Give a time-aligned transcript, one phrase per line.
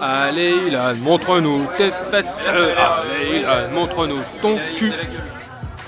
[0.00, 2.26] Allez, Ilan, montre-nous tes fesses.
[2.46, 4.92] Allez, Ilan, montre-nous ton cul.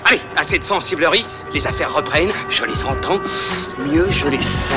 [0.05, 3.21] Allez, assez de sensiblerie, les affaires reprennent, je les entends,
[3.79, 4.77] mieux je les sens.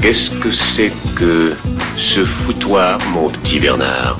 [0.00, 1.56] Qu'est-ce que c'est que
[1.96, 4.16] ce foutoir, mon petit Bernard?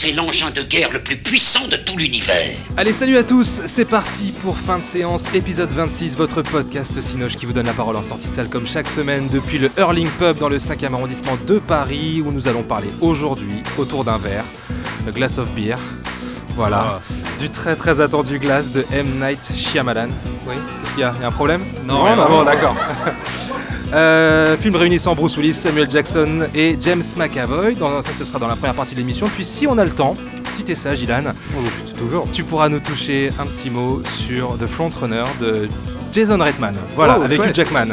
[0.00, 2.56] C'est l'engin de guerre le plus puissant de tout l'univers.
[2.76, 7.34] Allez, salut à tous, c'est parti pour fin de séance, épisode 26, votre podcast Cinoche
[7.34, 10.08] qui vous donne la parole en sortie de salle comme chaque semaine depuis le Hurling
[10.20, 14.44] Pub dans le 5e arrondissement de Paris où nous allons parler aujourd'hui autour d'un verre,
[15.04, 15.78] le Glass of Beer.
[16.54, 17.00] Voilà,
[17.40, 19.04] du très très attendu glace de M.
[19.20, 20.10] Night Shyamalan.
[20.46, 21.12] Oui, qu'est-ce qu'il y a?
[21.16, 21.64] Il y a un problème?
[21.84, 22.28] Non, non, non.
[22.28, 22.76] bon, d'accord.
[23.94, 27.74] Euh, film réunissant Bruce Willis, Samuel Jackson et James McAvoy.
[27.74, 29.26] Dans, ça, ce sera dans la première partie de l'émission.
[29.34, 30.14] Puis, si on a le temps,
[30.54, 31.22] si t'es sage, Ilan,
[31.96, 32.28] Toujours.
[32.32, 35.68] tu pourras nous toucher un petit mot sur The Frontrunner de
[36.12, 36.74] Jason Reitman.
[36.96, 37.38] Voilà, Oh, avec.
[37.40, 37.86] Hugh Jackman.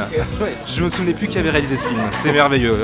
[0.67, 1.99] Je me souvenais plus qui avait réalisé ce film.
[2.23, 2.76] C'est merveilleux.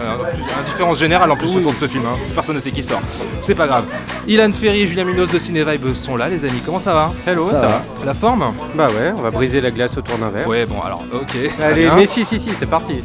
[0.59, 2.03] Indifférence générale en plus autour de ce film.
[2.05, 2.17] hein.
[2.35, 3.01] Personne ne sait qui sort.
[3.43, 3.85] C'est pas grave.
[4.27, 6.61] Ilan Ferry et Julien Munoz de Cinevibe sont là, les amis.
[6.65, 7.11] Comment ça va?
[7.25, 7.81] Hello, ça, ça va.
[8.05, 8.53] La forme?
[8.75, 10.47] Bah ouais, on va briser la glace autour d'un verre.
[10.47, 11.35] Ouais, bon, alors, ok.
[11.61, 13.01] Allez, mais si, si, si, c'est parti.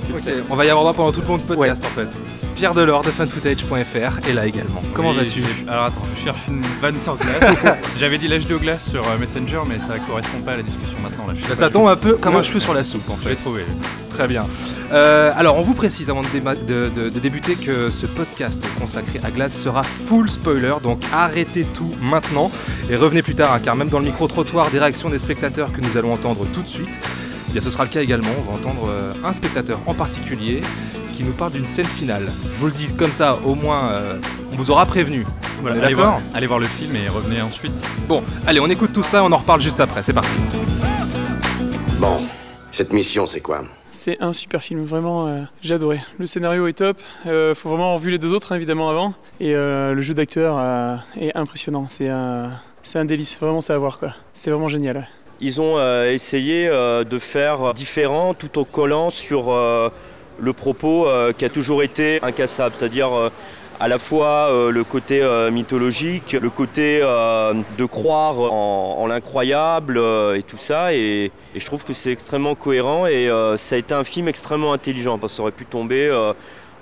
[0.51, 2.09] On va y avoir droit pendant tout le long de podcast en fait.
[2.57, 4.83] Pierre Delors de fanfootage.fr est là également.
[4.95, 5.43] Comment Oui, vas-tu?
[5.69, 7.55] Alors attends, je cherche une vanne sur glace.
[8.01, 10.97] J'avais dit l'âge de glace sur euh, Messenger, mais ça correspond pas à la discussion
[11.03, 11.27] maintenant.
[11.27, 13.17] Là, je sais Bah, Ça tombe un peu comme un cheveu sur la soupe en
[13.23, 13.43] Je l'ai fait.
[13.43, 13.63] trouvé.
[14.11, 14.47] Très bien.
[14.93, 18.65] Euh, alors on vous précise avant de, déma- de- de- de débuter que ce podcast
[18.81, 22.51] consacré à Glace sera full spoiler, donc arrêtez tout maintenant
[22.89, 25.83] et revenez plus tard, hein, car même dans le micro-trottoir des réactions des spectateurs que
[25.83, 26.89] nous allons entendre tout de suite,
[27.51, 28.31] eh bien, ce sera le cas également.
[28.47, 30.63] On va entendre euh, un spectateur en particulier
[31.17, 32.25] qui nous parle d'une scène finale.
[32.27, 34.19] Je vous le dis comme ça, au moins euh,
[34.53, 35.25] on vous aura prévenu.
[35.63, 37.73] Voilà, allez, voir, allez voir le film et revenez ensuite.
[38.07, 40.29] Bon, allez, on écoute tout ça, on en reparle juste après, c'est parti.
[41.99, 42.19] Bon,
[42.71, 43.65] cette mission, c'est quoi?
[43.89, 46.01] C'est un super film, vraiment, euh, j'ai adoré.
[46.19, 49.15] Le scénario est top, euh, faut vraiment avoir vu les deux autres hein, évidemment avant,
[49.41, 52.51] et euh, le jeu d'acteur euh, est impressionnant, c'est un,
[52.83, 54.11] c'est un délice, vraiment c'est à voir quoi.
[54.35, 54.97] C'est vraiment génial.
[54.99, 55.05] ouais.
[55.41, 59.89] Ils ont euh, essayé euh, de faire différent tout en collant sur euh,
[60.39, 63.31] le propos euh, qui a toujours été incassable, c'est-à-dire euh,
[63.79, 70.01] à la fois euh, le côté mythologique, le côté de croire en, l'incroyable
[70.35, 70.95] et tout ça.
[70.95, 74.73] Et, et je trouve que c'est extrêmement cohérent et ça a été un film extrêmement
[74.73, 76.11] intelligent parce que ça aurait pu tomber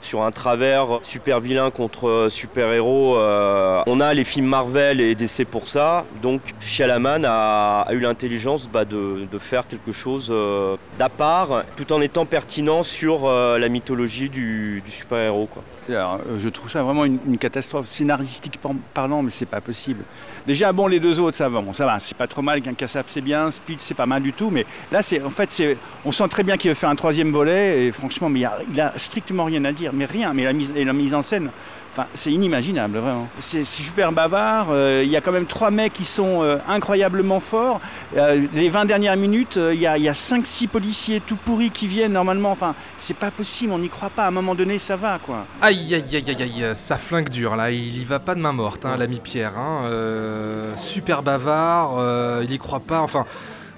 [0.04, 3.16] sur un travers super vilain contre euh, super héros.
[3.16, 8.68] on a les films Marvel et DC pour ça, donc Shyamalan a, a eu l'intelligence
[8.72, 13.68] bah, de, faire quelque chose euh, d'à part, tout en étant pertinent sur euh, la
[13.68, 15.48] mythologie du, super héros.
[15.90, 20.04] Euh, je trouve ça vraiment une, catastrophe scénaristique par- parlant, mais c'est pas possible.
[20.46, 22.62] Déjà, bon, les deux autres, ça va, bon, ça va, c'est pas trop mal.
[22.62, 25.76] Qu'un c'est bien, Speed, c'est pas mal du tout, mais là, c'est, en fait, c'est,
[26.04, 28.58] on sent très bien qu'il veut faire un troisième volet, et franchement, mais il a,
[28.72, 30.32] il a strictement rien à dire, mais rien.
[30.32, 31.50] Mais et la mise en scène,
[31.96, 33.28] enfin, c'est inimaginable, vraiment.
[33.38, 34.68] C'est, super bavard.
[34.70, 37.80] euh, Il y a quand même trois mecs qui sont euh, incroyablement forts.
[38.16, 41.36] Euh, les 20 dernières minutes, euh, il y a, il y a 5-6 policiers tout
[41.36, 42.50] pourris qui viennent normalement.
[42.50, 44.24] Enfin, c'est pas possible, on n'y croit pas.
[44.24, 45.46] À un moment donné, ça va, quoi.
[45.62, 48.52] Aïe aïe aïe aïe aïe, ça flingue dur là, il y va pas de main
[48.52, 49.56] morte, hein, l'ami Pierre.
[49.56, 53.24] hein, euh, super bavard, euh, il y croit pas, enfin.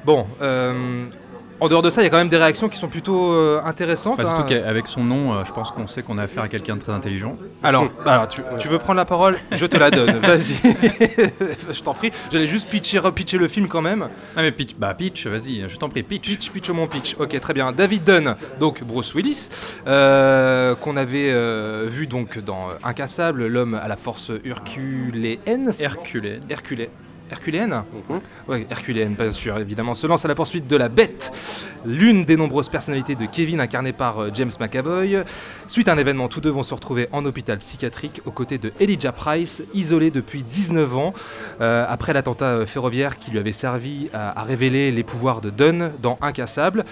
[0.04, 1.04] Bon, euh,
[1.60, 3.60] en dehors de ça, il y a quand même des réactions qui sont plutôt euh,
[3.64, 4.18] intéressantes.
[4.18, 4.36] Bah, hein.
[4.36, 6.80] surtout qu'avec son nom, euh, je pense qu'on sait qu'on a affaire à quelqu'un de
[6.80, 7.36] très intelligent.
[7.62, 9.38] Alors, alors, tu, tu veux prendre la parole?
[9.52, 10.54] Je te la donne, vas-y.
[11.72, 14.08] je t'en prie, j'allais juste pitcher, repitcher le film quand même.
[14.36, 16.28] Ah mais pitch, bah pitch, vas-y, je t'en prie, pitch.
[16.28, 17.16] Pitch, pitch mon pitch.
[17.18, 17.72] Ok, très bien.
[17.72, 19.48] David Dunn, donc Bruce Willis,
[19.86, 25.72] euh, qu'on avait euh, vu donc dans Incassable, l'homme à la force herculéenne.
[25.78, 26.40] Herculé.
[26.48, 26.90] Herculé.
[27.30, 27.82] Herculéenne
[28.48, 31.32] Oui, Herculéenne, bien sûr, évidemment, se lance à la poursuite de la bête,
[31.84, 35.24] l'une des nombreuses personnalités de Kevin incarnée par euh, James McAvoy.
[35.66, 38.72] Suite à un événement, tous deux vont se retrouver en hôpital psychiatrique aux côtés de
[38.78, 41.14] Elijah Price, isolé depuis 19 ans,
[41.60, 45.50] euh, après l'attentat euh, ferroviaire qui lui avait servi à, à révéler les pouvoirs de
[45.50, 46.84] Dunn dans Incassable.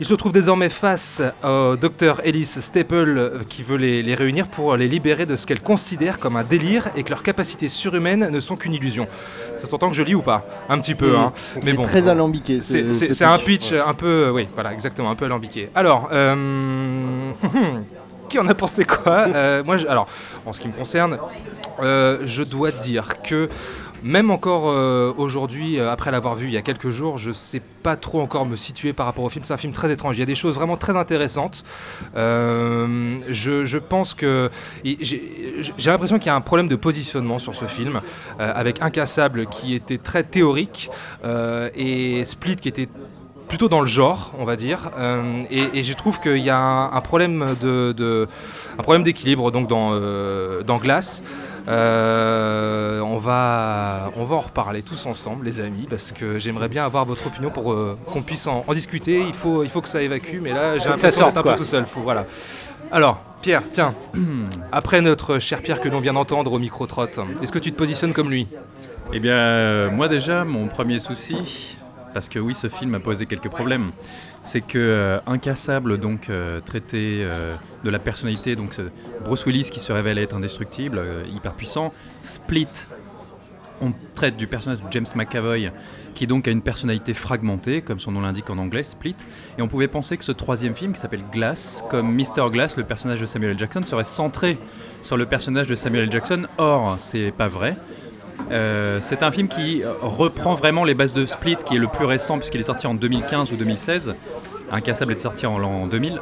[0.00, 4.46] Il se trouve désormais face au docteur Ellis Staple euh, qui veut les, les réunir
[4.46, 8.28] pour les libérer de ce qu'elle considère comme un délire et que leurs capacités surhumaines
[8.30, 9.08] ne sont qu'une illusion.
[9.56, 11.32] Ça s'entend que je lis ou pas Un petit peu, hein.
[11.64, 11.82] Mais bon.
[11.82, 12.60] très alambiqué.
[12.60, 15.68] ce- C'est- ce C'est c'est un pitch un peu, oui, voilà, exactement, un peu alambiqué.
[15.74, 17.32] Alors, euh,
[18.28, 20.06] qui en a pensé quoi Euh, Moi, je- alors,
[20.46, 21.18] en ce qui me concerne,
[21.82, 23.48] euh, je dois dire que
[24.02, 27.60] même encore euh, aujourd'hui, euh, après l'avoir vu il y a quelques jours, je sais
[27.82, 29.44] pas trop encore me situer par rapport au film.
[29.44, 30.16] C'est un film très étrange.
[30.16, 31.64] Il y a des choses vraiment très intéressantes.
[32.16, 34.50] Euh, je, pense que
[34.84, 38.00] j'ai l'impression qu'il y a un problème de positionnement sur ce film,
[38.38, 40.90] avec Incassable qui était très théorique
[41.24, 42.88] et Split qui était
[43.48, 44.90] plutôt dans le genre, on va dire.
[45.50, 48.28] Et, je trouve qu'il y a un, problème de,
[49.02, 51.24] d'équilibre dans, euh, dans Glace.
[51.68, 56.84] Euh, on, va, on va en reparler tous ensemble, les amis, parce que j'aimerais bien
[56.84, 59.20] avoir votre opinion pour euh, qu'on puisse en, en discuter.
[59.20, 61.52] Il faut, il faut que ça évacue, mais là, j'ai l'impression d'être un quoi.
[61.52, 61.84] peu tout seul.
[61.86, 62.24] Faut, voilà.
[62.90, 63.94] Alors, Pierre, tiens,
[64.72, 68.14] après notre cher Pierre que l'on vient d'entendre au micro-trotte, est-ce que tu te positionnes
[68.14, 68.48] comme lui?
[69.12, 71.76] Eh bien, euh, moi déjà, mon premier souci,
[72.12, 73.90] parce que oui, ce film a posé quelques problèmes,
[74.42, 78.76] c'est que euh, Incassable, donc euh, traité euh, de la personnalité, donc
[79.24, 81.02] Bruce Willis qui se révèle être indestructible,
[81.34, 82.68] hyper puissant, Split,
[83.80, 85.70] on traite du personnage de James McAvoy,
[86.14, 89.16] qui donc a une personnalité fragmentée, comme son nom l'indique en anglais, Split,
[89.56, 92.50] et on pouvait penser que ce troisième film, qui s'appelle Glass, comme Mr.
[92.50, 93.58] Glass, le personnage de Samuel L.
[93.58, 94.58] Jackson, serait centré
[95.02, 96.12] sur le personnage de Samuel L.
[96.12, 96.46] Jackson.
[96.58, 97.76] Or, c'est pas vrai.
[98.50, 101.88] Euh, c'est un film qui euh, reprend vraiment les bases de Split, qui est le
[101.88, 104.14] plus récent puisqu'il est sorti en 2015 ou 2016.
[104.70, 106.20] Incassable est sorti en l'an 2000.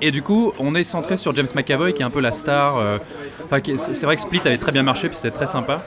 [0.00, 2.76] Et du coup, on est centré sur James McAvoy, qui est un peu la star.
[2.76, 2.98] euh,
[3.48, 5.82] c'est vrai que Split avait très bien marché, puis c'était très sympa.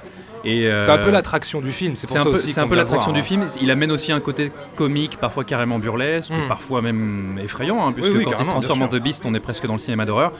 [0.46, 2.68] Et, C'est un euh, peu l'attraction du film, c'est pour ça peu, aussi c'est un
[2.68, 3.48] peu l'attraction du film.
[3.62, 6.48] Il amène aussi un côté comique, parfois carrément burlesque, Mm.
[6.48, 9.40] parfois même effrayant, hein, puisque oui, quand il se transforme en The Beast, on est
[9.40, 10.34] presque dans le cinéma d'horreur.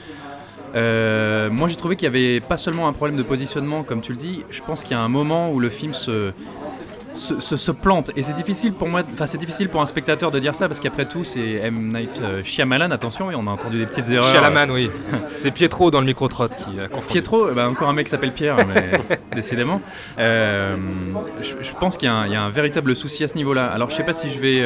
[0.74, 4.12] Euh, moi, j'ai trouvé qu'il y avait pas seulement un problème de positionnement, comme tu
[4.12, 4.44] le dis.
[4.50, 6.32] Je pense qu'il y a un moment où le film se
[7.14, 10.30] se, se- se plante et c'est difficile pour moi enfin c'est difficile pour un spectateur
[10.30, 13.50] de dire ça parce qu'après tout c'est M Night euh, Shyamalan attention et on a
[13.50, 14.90] entendu des petites erreurs Shyamalan, oui.
[15.36, 17.06] C'est Pietro dans le micro-trotte qui a confondu.
[17.12, 18.90] Pietro, bah, encore un mec qui s'appelle Pierre, mais
[19.34, 19.80] décidément.
[20.18, 20.76] Euh,
[21.40, 23.64] je, je pense qu'il y, y a un véritable souci à ce niveau-là.
[23.68, 24.60] Alors je sais pas si je vais.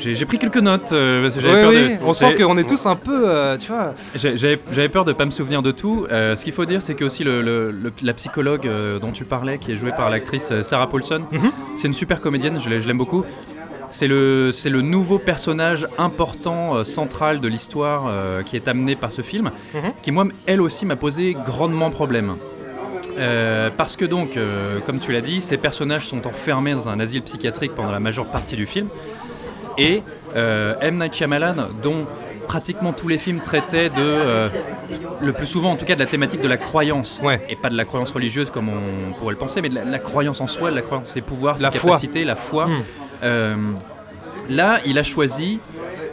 [0.00, 2.04] J'ai pris quelques notes euh, parce que j'avais Oui, peur oui, de.
[2.04, 3.94] on sent qu'on est tous un peu, euh, tu vois.
[4.16, 6.06] J'avais peur de pas me souvenir de tout.
[6.10, 8.68] Euh, ce qu'il faut dire, c'est que aussi le, le- le- la psychologue
[9.00, 11.50] dont tu parlais, qui est jouée par l'actrice Sarah Paulson, Mhm.
[11.76, 12.58] c'est une super comédienne.
[12.60, 13.24] Je l'ai- je l'aime beaucoup.
[13.92, 18.94] C'est le, c'est le nouveau personnage important, euh, central de l'histoire euh, qui est amené
[18.94, 19.80] par ce film, Mhm.
[20.02, 22.36] qui moi, elle aussi, m'a posé grandement problème.
[23.18, 24.30] Euh, parce que donc,
[24.86, 28.26] comme tu l'as dit, ces personnages sont enfermés dans un asile psychiatrique pendant la majeure
[28.26, 28.86] partie du film.
[29.80, 30.02] Et
[30.36, 30.98] euh, M.
[30.98, 32.06] Night Shyamalan, dont
[32.46, 34.48] pratiquement tous les films traitaient de, euh,
[35.20, 37.20] le plus souvent en tout cas, de la thématique de la croyance.
[37.22, 37.40] Ouais.
[37.48, 39.98] Et pas de la croyance religieuse comme on pourrait le penser, mais de la, la
[40.00, 41.90] croyance en soi, de la croyance en ses pouvoirs, ses La foi.
[41.92, 42.66] capacités, la foi.
[42.66, 42.82] Mm.
[43.22, 43.56] Euh,
[44.48, 45.60] là, il a choisi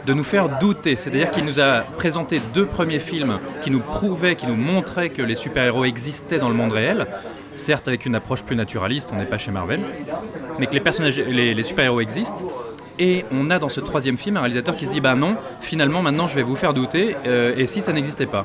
[0.06, 0.96] de nous faire douter.
[0.96, 5.22] C'est-à-dire qu'il nous a présenté deux premiers films qui nous prouvaient, qui nous montraient que
[5.22, 7.06] les super-héros existaient dans le monde réel.
[7.56, 9.80] Certes, avec une approche plus naturaliste, on n'est pas chez Marvel,
[10.60, 12.44] mais que les personnages, les, les super-héros existent.
[12.98, 16.02] Et on a dans ce troisième film un réalisateur qui se dit bah non, finalement
[16.02, 17.16] maintenant je vais vous faire douter.
[17.26, 18.44] euh, et si ça n'existait pas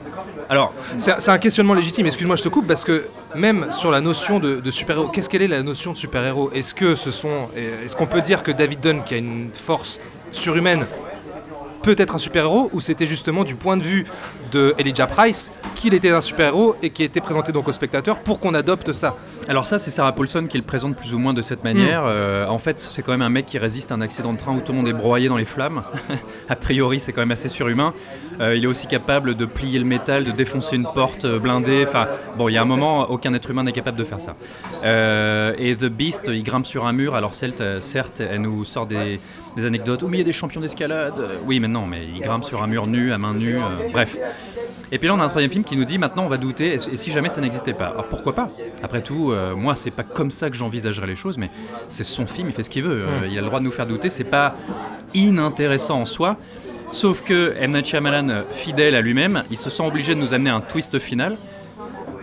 [0.50, 4.40] Alors, C'est un questionnement légitime, excuse-moi, je te coupe, parce que même sur la notion
[4.40, 6.52] de, super-héros, qu'est-ce qu'elle est la notion de super-héros?
[6.54, 7.50] Est-ce que ce sont.
[7.56, 10.00] Est-ce qu'on peut dire que David Dunn, qui a une force
[10.32, 10.86] surhumaine,
[11.82, 14.06] peut être un super-héros, ou c'était justement du point de vue
[14.54, 18.40] de Elijah Price qu'il était un super-héros et qui était présenté donc au spectateur pour
[18.40, 19.18] qu'on adopte ça
[19.50, 22.04] Alors ça, c'est Sarah Paulson qui le présente plus ou moins de cette manière.
[22.06, 24.54] Euh, en fait, c'est quand même un mec qui résiste à un accident de train
[24.54, 25.84] où tout le monde est broyé dans les flammes.
[26.50, 27.94] a priori, c'est quand même assez surhumain.
[28.40, 31.86] Euh, il est aussi capable de plier le métal, de défoncer une porte euh, blindée.
[31.88, 32.08] Enfin,
[32.38, 34.36] bon, il y a un moment, aucun être humain n'est capable de faire ça.
[34.84, 37.16] Euh, et The Beast, il grimpe sur un mur.
[37.16, 39.20] Alors certes, certes elle nous sort des,
[39.56, 40.02] des anecdotes.
[40.04, 41.14] Oui, mais il y a des champions d'escalade.
[41.46, 43.58] Oui, mais non, mais il grimpe sur un mur nu, à main nue.
[43.58, 44.16] euh, bref.
[44.92, 46.76] Et puis là, on a un troisième film qui nous dit maintenant on va douter,
[46.76, 48.50] et si jamais ça n'existait pas Alors pourquoi pas?
[48.84, 51.50] Après tout, euh, moi, c'est pas comme ça que j'envisagerais les choses, mais
[51.90, 53.04] c'est son film, il fait ce qu'il veut.
[53.04, 54.56] Euh, il a le droit de nous faire douter, c'est pas
[55.14, 56.38] inintéressant en soi.
[56.92, 57.72] Sauf que M.
[57.72, 61.38] Night fidèle à lui-même, il se sent obligé de nous amener un twist final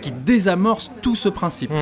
[0.01, 1.73] qui désamorce tout ce principe.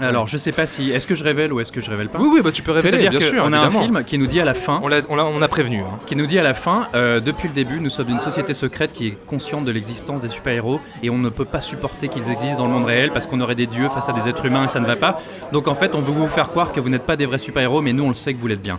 [0.00, 0.90] Alors, je sais pas si.
[0.90, 2.72] Est-ce que je révèle ou est-ce que je révèle pas Oui, oui, bah tu peux
[2.72, 3.42] révéler, C'est-à-dire bien sûr.
[3.44, 5.48] qu'on a un film qui nous dit à la fin On, l'a- on on a
[5.48, 5.80] prévenu.
[5.80, 5.98] hein.
[6.06, 8.92] qui nous dit à la fin, euh, depuis le début, nous sommes une société secrète
[8.92, 12.58] qui est consciente de l'existence des super-héros et on ne peut pas supporter qu'ils existent
[12.58, 14.68] dans le monde réel parce qu'on aurait des dieux face à des êtres humains et
[14.68, 15.20] ça ne va pas.
[15.52, 17.80] Donc en fait, on veut vous faire croire que vous n'êtes pas des vrais super-héros,
[17.82, 18.78] mais nous on le sait que vous l'êtes bien.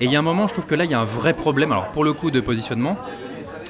[0.00, 1.32] Et il y a un moment, je trouve que là, il y a un vrai
[1.32, 2.98] problème, alors pour le coup de positionnement,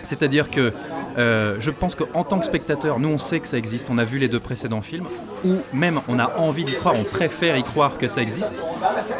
[0.02, 0.72] c'est-à-dire que
[1.18, 4.04] euh, je pense qu'en tant que spectateur, nous on sait que ça existe, on a
[4.04, 5.06] vu les deux précédents films,
[5.44, 8.62] ou même on a envie d'y croire, on préfère y croire que ça existe.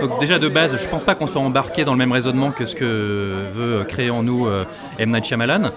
[0.00, 2.66] Donc déjà de base, je pense pas qu'on soit embarqué dans le même raisonnement que
[2.66, 4.64] ce que veut créer en nous euh,
[4.98, 5.10] M.
[5.10, 5.70] Night Shyamalan.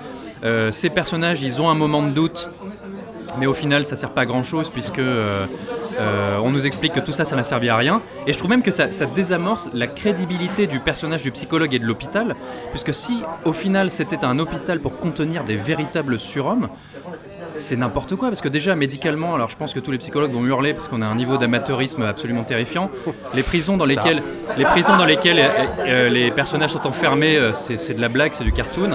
[0.43, 2.49] Euh, ces personnages, ils ont un moment de doute,
[3.37, 5.01] mais au final, ça sert pas à grand chose puisque
[5.99, 8.01] euh, on nous explique que tout ça, ça n'a servi à rien.
[8.27, 11.79] Et je trouve même que ça, ça désamorce la crédibilité du personnage du psychologue et
[11.79, 12.35] de l'hôpital,
[12.71, 16.69] puisque si au final c'était un hôpital pour contenir des véritables surhommes,
[17.59, 20.45] c'est n'importe quoi parce que déjà médicalement, alors je pense que tous les psychologues vont
[20.45, 22.89] hurler parce qu'on a un niveau d'amateurisme absolument terrifiant.
[23.35, 24.23] Les prisons dans lesquelles,
[24.57, 25.49] les prisons dans lesquelles euh,
[25.79, 28.91] euh, les personnages sont enfermés, euh, c'est de la blague, c'est du cartoon.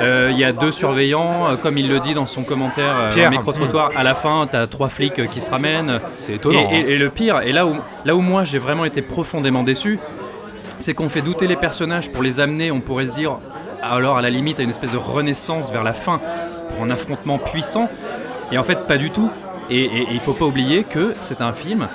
[0.00, 3.30] Euh, Il y a deux surveillants, comme il le dit dans son commentaire Pierre.
[3.30, 3.90] micro trottoir.
[3.96, 6.00] À la fin, t'as trois flics qui se ramènent.
[6.18, 6.70] C'est étonnant.
[6.70, 6.84] Et, hein.
[6.86, 9.98] et le pire, et là où, là où moi j'ai vraiment été profondément déçu,
[10.78, 13.38] c'est qu'on fait douter les personnages pour les amener, on pourrait se dire,
[13.82, 16.20] alors à la limite à une espèce de renaissance vers la fin
[16.70, 17.88] pour un affrontement puissant.
[18.52, 19.30] Et en fait, pas du tout.
[19.70, 21.88] Et, il faut pas oublier que c'est un film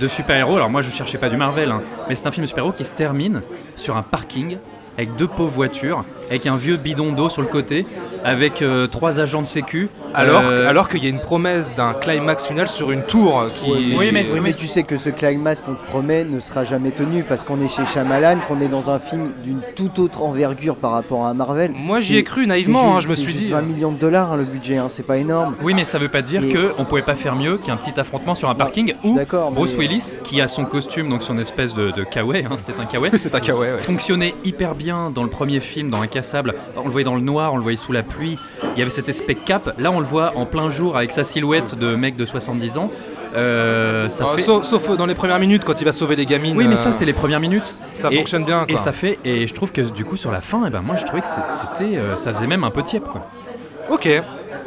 [0.00, 0.56] de super-héros.
[0.56, 2.84] Alors moi, je cherchais pas du Marvel, hein, mais c'est un film de super-héros qui
[2.84, 3.42] se termine
[3.76, 4.58] sur un parking
[4.96, 7.86] avec deux pauvres voitures, avec un vieux bidon d'eau sur le côté,
[8.24, 9.88] avec euh, trois agents de sécu.
[10.16, 13.70] Alors, Euh, alors qu'il y a une promesse d'un climax final sur une tour qui.
[13.98, 16.92] Oui, mais- Oui, mais tu sais que ce climax qu'on te promet ne sera jamais
[16.92, 20.76] tenu parce qu'on est chez Shyamalan, qu'on est dans un film d'une toute autre envergure
[20.76, 21.72] par rapport à Marvel.
[21.76, 23.50] Moi, j'y ai cru naïvement, juste- hein, je me c'est suis juste dit.
[23.50, 25.56] 20 millions de dollars hein, le budget, hein, c'est pas énorme.
[25.62, 28.36] Oui, mais ça veut pas dire Et- qu'on pouvait pas faire mieux qu'un petit affrontement
[28.36, 31.74] sur un parking où d'accord, Bruce mais- Willis, qui a son costume, donc son espèce
[31.74, 33.78] de, de kawaii, hein, c'est un kawaii, C'est un kawaii, ouais.
[33.78, 36.54] fonctionnait hyper bien dans le premier film, dans Incassable.
[36.76, 38.38] On le voyait dans le noir, on le voyait sous la pluie.
[38.74, 39.74] Il y avait cet aspect cap.
[39.78, 42.90] Là, on le voit en plein jour avec sa silhouette de mec de 70 ans.
[43.34, 44.42] Euh, ça Euh, fait...
[44.42, 46.56] sauf, sauf dans les premières minutes quand il va sauver les gamines.
[46.56, 47.74] Oui, mais euh, ça, c'est les premières minutes.
[47.96, 48.64] ça Et- fonctionne bien.
[48.68, 50.96] Et ça fait, et je trouve que du coup sur la fin, eh ben moi
[51.00, 53.26] je trouvais que c'était, euh, ça faisait même un peu tiep quoi.
[53.90, 54.08] Ok.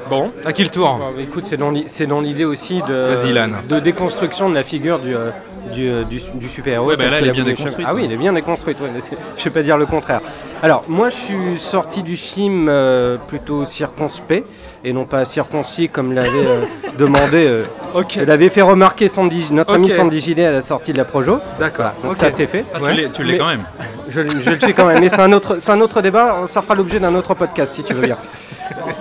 [0.09, 2.81] Bon, à qui le tour Bon, bah, écoute, c'est dans l'i- c'est dans l'idée aussi
[2.87, 3.49] de, Vas-y, Ilan.
[3.67, 5.31] de déconstruction de la figure du, euh,
[5.73, 6.87] du, euh, du, du super-héros.
[6.87, 7.89] Ouais, bah tel là, que elle est bien déconstruite, Shyamalan.
[7.89, 8.07] Ah oui, ouais.
[8.07, 10.21] elle est bien déconstruite, ouais, mais c'est- je vais pas dire le contraire.
[10.63, 14.45] Alors, moi, je suis sorti du film euh, plutôt circonspect,
[14.83, 16.61] et non pas circoncis comme l'avait euh,
[16.97, 17.45] demandé.
[17.47, 17.63] euh,
[17.95, 18.15] Ok.
[18.25, 19.89] l'avait fait remarquer Sandy, notre ami.
[19.89, 21.39] Sandy Gilet à la sortie de la Projo.
[21.59, 21.91] D'accord.
[22.03, 22.65] Donc ça, c'est fait.
[22.73, 22.91] Ah, Ouais.
[22.95, 23.63] Tu l'es- tu l'es Mais- quand même.
[24.09, 26.35] Je, je le suis quand même, mais c'est un autre, c'est un autre débat.
[26.47, 28.17] Ça fera l'objet d'un autre podcast, si tu veux bien.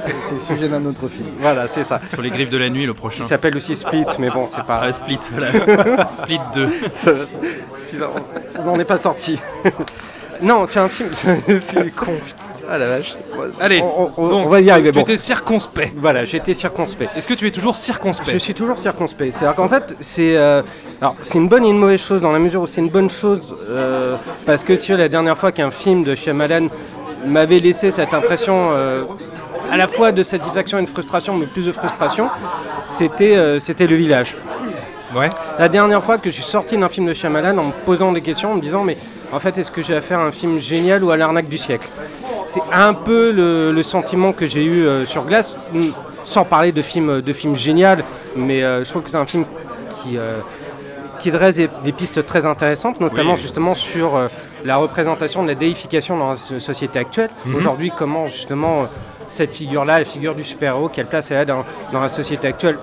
[0.00, 1.26] C'est le sujet d'un autre film.
[1.40, 2.00] Voilà, c'est ça.
[2.12, 3.24] Sur les griffes de la nuit le prochain.
[3.24, 4.80] Il s'appelle aussi Split, mais bon, c'est pas.
[4.82, 6.08] Ah, Split, voilà.
[6.10, 6.68] Split 2.
[6.92, 7.12] Ça-
[7.90, 8.06] Putain,
[8.64, 9.38] on- on n'est pas sorti.
[10.42, 11.10] non, c'est un film.
[11.60, 12.12] c'est con.
[12.24, 12.42] putain.
[12.68, 13.14] Ah la vache.
[13.60, 14.90] Allez, on, on- donc, on va y arriver.
[14.90, 15.92] Tu Bon, étais circonspect.
[15.96, 17.16] voilà, j'étais circonspect.
[17.16, 19.32] Est-ce que tu es toujours circonspect Je suis toujours circonspect.
[19.32, 20.62] C'est-à-dire qu'en fait, c'est euh,
[21.00, 23.10] alors c'est une bonne et une mauvaise chose dans la mesure où c'est une bonne
[23.10, 26.66] chose euh, parce que si la dernière fois qu'un film de Shyamalan
[27.26, 29.04] m'avait laissé cette impression euh,
[29.70, 32.28] à la fois de satisfaction et de frustration, mais plus de frustration,
[32.98, 34.36] c'était c'était Le Village.
[35.14, 35.30] Ouais.
[35.58, 38.20] La dernière fois que je suis sorti d'un film de Shyamalan en me posant des
[38.22, 38.98] questions, en me disant mais
[39.32, 41.88] en fait est-ce que j'ai affaire à un film génial ou à l'arnaque du siècle?
[42.56, 45.88] C'est un peu le, le sentiment que j'ai eu euh, sur Glace, mm,
[46.24, 48.02] sans parler de film, de film génial,
[48.34, 49.44] mais euh, je trouve que c'est un film
[50.02, 50.38] qui, euh,
[51.20, 53.40] qui dresse des, des pistes très intéressantes, notamment Oui.
[53.40, 54.18] justement sur
[54.64, 57.28] la représentation de la déification dans la so- société actuelle.
[57.44, 57.56] Mhm.
[57.56, 58.86] Aujourd'hui, comment justement
[59.26, 62.78] cette figure-là, la figure du super-héros, quelle place elle a dans, dans la société actuelle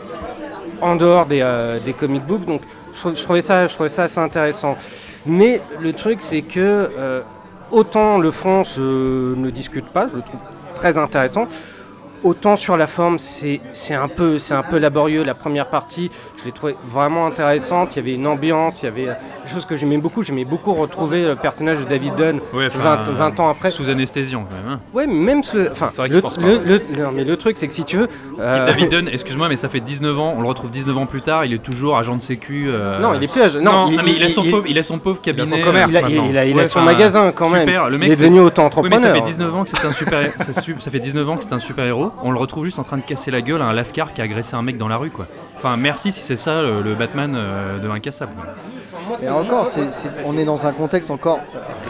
[0.81, 1.43] en dehors des,
[1.83, 2.45] des comic books.
[2.45, 2.61] Donc
[2.93, 4.77] je, trou- je trouvais ça, je trouvais ça assez intéressant.
[5.25, 6.91] Mais le truc, c'est que
[7.73, 10.39] autant le fond, je ne discute pas, je le trouve
[10.75, 11.47] très intéressant.
[12.23, 15.23] Autant sur la forme, c'est c'est un, peu- c'est un peu laborieux.
[15.23, 17.95] La première partie, je l'ai trouvé vraiment intéressante.
[17.95, 19.13] Il y avait une ambiance, il y avait euh,
[19.45, 20.23] des choses que j'aimais beaucoup.
[20.23, 23.71] J'aimais beaucoup retrouver le personnage de David Dunn Ouais, enfin, 20, 20 ans après.
[23.71, 24.75] Sous anesthésion quand même.
[24.75, 24.79] hein.
[24.93, 27.57] Ouais, mais même ce, enfin, C'est vrai qu'il le, le- le- non, mais le truc,
[27.57, 28.07] c'est que si tu veux,
[28.39, 31.21] euh, David Dunn, excuse-moi, mais ça fait 19 ans, on le retrouve 19 ans plus
[31.21, 32.67] tard, il est toujours agent de sécu.
[32.69, 33.59] euh, non, il est plus âgé.
[33.59, 35.57] Non, Non, mais il a son pauvre, il a son pauvre Il a cabinet.
[35.57, 36.25] son commerce il a, maintenant.
[36.29, 37.67] il a- il a Ouais, son magasin quand même.
[37.67, 38.97] le mec, il est devenu Oui, auto-entrepreneur.
[38.97, 41.43] mais ça fait 19 ans que c'est un super, ça, ça fait 19 ans que
[41.43, 42.11] c'est un super héros.
[42.21, 44.23] On le retrouve juste en train de casser la gueule à un lascar qui a
[44.23, 45.27] agressé un mec dans la rue, quoi.
[45.65, 48.31] Enfin, merci si c'est ça le, le Batman euh, de Incassable.
[49.21, 49.69] Et encore,
[50.25, 51.39] on est dans un contexte encore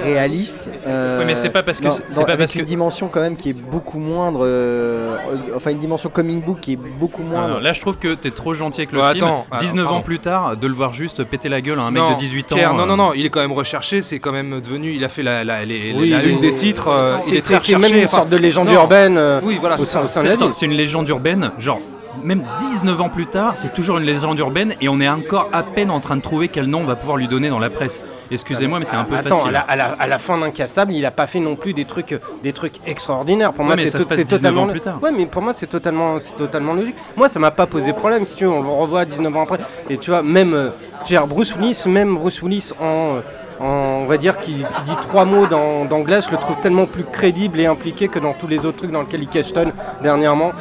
[0.04, 0.70] réaliste.
[0.86, 3.20] euh, Oui, mais c'est pas parce que c'est- pas avec parce une que- dimension quand
[3.22, 4.42] même qui est beaucoup moindre.
[4.44, 5.16] euh,
[5.56, 7.46] enfin, une dimension comic book qui est beaucoup moindre.
[7.46, 9.24] Alors, là, je trouve que t'es trop gentil avec le Ouais, film.
[9.24, 10.00] attends, attends, 19 pardon.
[10.00, 12.20] ans plus tard, de le voir juste péter la gueule à un mec non, de
[12.20, 12.56] 18 ans.
[12.56, 15.04] Pierre, non, euh, non, non, il est quand même recherché, c'est quand même devenu, il
[15.04, 17.96] a fait la, la, les- Oui, la mais- une des titres, euh, il C'est même
[17.96, 18.74] une sorte de légende non.
[18.74, 20.06] urbaine euh, Oui, voilà, au c'est sein, ça.
[20.06, 20.54] au sein de C'est la attends, ville.
[20.54, 21.80] c'est une légende urbaine, genre
[22.22, 25.64] même 19 ans plus tard, c'est toujours une légende urbaine et on est encore à
[25.64, 28.04] peine en train de trouver quel nom on va pouvoir lui donner dans la presse.
[28.32, 29.52] Excusez-moi, mais c'est un peu Attends, à facile.
[29.54, 32.18] la, à, la, à la fin d'Incassable, il a pas fait non plus des trucs,
[32.42, 33.54] des trucs extraordinaires.
[33.54, 34.64] Pour Ouais, moi, c'est ça se to- passe c'est 19 totalement.
[34.64, 35.00] ans plus tard.
[35.04, 36.96] Ouais, mais pour moi, c'est totalement, c'est totalement logique.
[37.16, 38.26] Moi, ça m'a pas posé problème.
[38.26, 39.60] Si tu veux, on le revoit 19 ans après.
[39.90, 40.70] Et tu vois, même, euh,
[41.06, 43.22] dire, Bruce Willis, même Bruce Willis en, euh,
[43.60, 46.86] on va dire, qui, qui dit trois mots dans, dans Glass, je le trouve tellement
[46.86, 50.54] plus crédible et impliqué que dans tous les autres trucs dans lesquels il questionne dernièrement.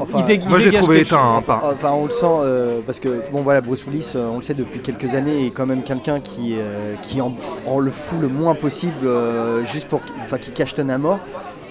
[0.00, 1.18] Enfin, Il dé- il Moi, je l'ai dégage trouvé éteint.
[1.18, 4.36] hein, enfin, Enfin, on le sent euh, parce que bon voilà, Bruce Willis, euh, on
[4.36, 7.34] le sait depuis quelques années, est quand même quelqu'un qui euh, qui en,
[7.66, 11.18] en le fout le moins possible, euh, juste pour, qu'il- enfin, qui cachetonne à mort.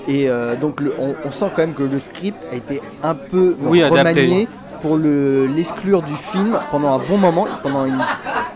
[0.07, 3.15] Et euh, donc le- on, on sent quand même que le script a été un
[3.15, 4.47] peu Oui, adapté.
[4.83, 7.85] Pour le- l'exclure du film pendant un bon moment, pendant,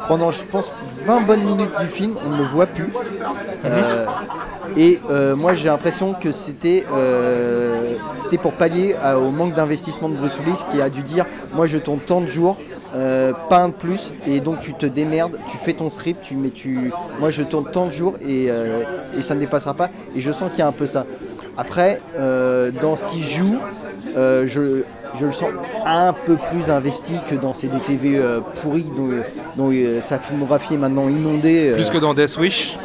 [0.10, 0.72] pendant je pense
[1.05, 2.91] 20 bonnes minutes du film, on ne le voit plus.
[3.65, 4.05] Euh,
[4.75, 10.15] et euh, moi j'ai l'impression que c'était euh, c'était pour pallier au manque d'investissement de
[10.17, 12.57] Bruce Willis qui a dû dire moi je tourne tant de jours.
[13.50, 16.50] pas un de plus et donc tu te démerdes, tu fais ton script, tu mais
[16.50, 16.91] tu
[17.22, 18.50] moi je tourne tant de jours et,
[19.17, 21.05] et ça ne dépassera pas et je sens qu'il y a un peu ça.
[21.57, 22.01] Après
[22.84, 23.57] dans ce qu'il joue,
[24.15, 24.84] je,
[25.19, 25.49] je le sens
[25.85, 29.09] un peu plus investi que dans ces DTV euh, pourris dont,
[29.55, 31.69] dont, euh, sa filmographie est maintenant inondée.
[31.71, 32.77] euh, Plus que dans Death Wish.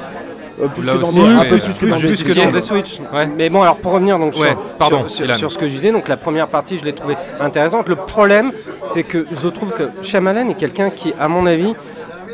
[0.60, 2.34] euh, plus là que dans aussi, des- un peu plus que dans plus que que
[2.36, 3.00] dans dans des The Switch.
[3.12, 3.26] Ouais.
[3.26, 5.36] Mais bon, alors pour revenir donc Ouais, sur, pardon, sur, sur- Ilan.
[5.36, 7.88] sur ce que je disais, donc la première partie, je l'ai trouvée intéressante.
[7.88, 8.52] Le problème,
[8.92, 11.74] c'est que je trouve que Shyamalan est quelqu'un qui, à mon avis,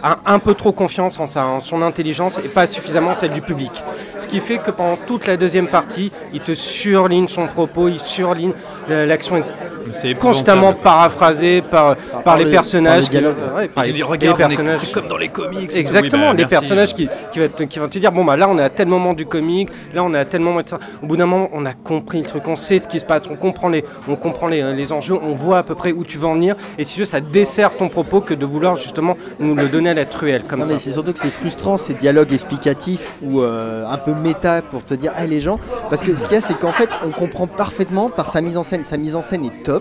[0.00, 3.40] a un peu trop confiance en, sa, en son intelligence et pas suffisamment celle du
[3.40, 3.82] public.
[4.16, 7.98] Ce qui fait que pendant toute la deuxième partie, il te surligne son propos, il
[7.98, 8.52] surligne
[8.88, 9.44] l'action est
[9.92, 13.04] C'est constamment paraphrasé par, par, par les les- personnages.
[13.08, 13.36] par les dialogues.
[13.36, 14.78] qui- ouais, par les- personnages.
[14.80, 15.70] c'est comme dans les comics.
[15.74, 16.50] Exactement, Oui, bah, les merci.
[16.50, 18.70] personnages qui, qui, vont te, qui vont te dire bon bah là on est à
[18.70, 20.78] tel moment du comic, là on est à tel moment de ça.
[21.02, 23.28] Au bout d'un moment on a compris le truc, on sait ce qui se passe,
[23.30, 26.18] on comprend les, on comprend les, les enjeux, on voit à peu près où tu
[26.18, 26.56] veux en venir.
[26.78, 29.90] Et si tu veux, ça dessert ton propos que de vouloir justement nous le donner
[29.90, 30.72] à la truelle comme Non ça.
[30.74, 34.84] mais c'est surtout que c'est frustrant ces dialogues explicatifs ou euh, un peu méta pour
[34.84, 35.58] te dire hey, les gens
[35.90, 38.56] parce que ce qu'il y a c'est qu'en fait on comprend parfaitement par sa mise
[38.56, 39.77] en scène sa mise en scène est top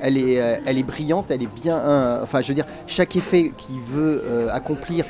[0.00, 3.16] elle est, euh, elle est brillante elle est bien euh, enfin je veux dire chaque
[3.16, 5.04] effet qu'il veut euh, accomplir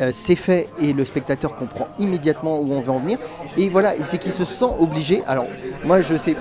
[0.00, 3.18] euh, c'est fait et le spectateur comprend immédiatement où on veut en venir.
[3.56, 5.22] Et voilà c'est qu'il se sent obligé.
[5.26, 5.46] Alors
[5.84, 6.36] moi je sais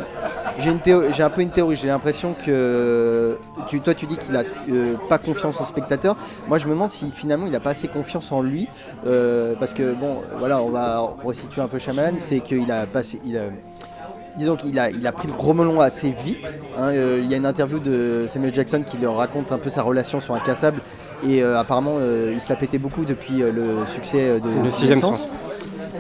[0.60, 1.76] j'ai un peu une théorie.
[1.76, 3.38] J'ai l'impression que
[3.84, 6.18] toi tu dis qu'il a euh, pas confiance au spectateur.
[6.48, 8.68] Moi je me demande si finalement il n'a pas assez confiance en lui
[9.04, 12.18] parce que bon voilà on va resituer un peu Shyamalan.
[12.18, 13.44] C'est qu'il a passé il a,
[14.38, 16.90] disons qu'il a, il a pris le gros melon assez vite hein.
[16.90, 19.82] Euh, il y a une interview de Samuel Jackson qui leur raconte un peu sa
[19.82, 20.82] relation sur Incassable
[21.28, 24.70] et euh, apparemment euh, il se la pétait beaucoup depuis euh, le succès de Le
[24.70, 25.28] Sixième sens.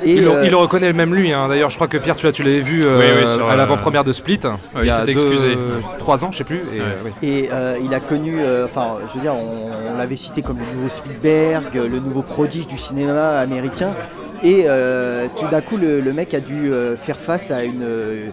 [0.03, 1.34] et Il, le- il le reconnaît même lui.
[1.34, 1.48] hein.
[1.50, 3.53] D'ailleurs, je crois que Pierre, tu, l'as- tu l'avais vu euh, Oui, oui, sur, à
[3.53, 4.40] euh, l'avant-première de Split.
[4.75, 5.57] il y il a s'était deux- excusé.
[5.98, 6.57] trois ans, je sais plus.
[6.72, 6.85] Et, Ouais.
[6.85, 7.11] euh, oui.
[7.27, 10.57] Et euh, il a connu, euh, enfin, je veux dire, on, on l'avait cité comme
[10.59, 13.96] le nouveau Spielberg, euh, le nouveau prodige du cinéma américain.
[14.43, 17.81] Et euh, tout d'un coup, le, le mec a dû euh, faire face à une,
[17.83, 18.27] euh,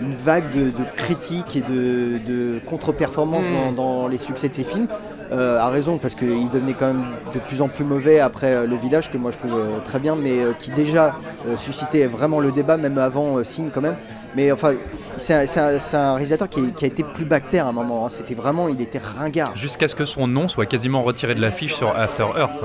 [0.00, 3.74] une vague de, de critiques et de, de contre-performances Mm.
[3.76, 4.88] dans, dans les succès de ses films.
[5.32, 8.66] Euh, à raison, parce qu'il devenait quand même de plus en plus mauvais après euh,
[8.66, 11.14] Le Village, que moi je trouve euh, très bien, mais euh, qui déjà
[11.46, 13.94] euh, suscitait vraiment le débat, même avant euh, Signe quand même.
[14.34, 14.72] Mais enfin,
[15.18, 18.06] c'est un, réalisateur qui, est- qui a été plus bactère à un moment.
[18.06, 18.08] hein.
[18.08, 19.56] C'était vraiment, il était ringard.
[19.56, 22.62] Jusqu'à ce que son nom soit quasiment retiré de l'affiche sur After Earth.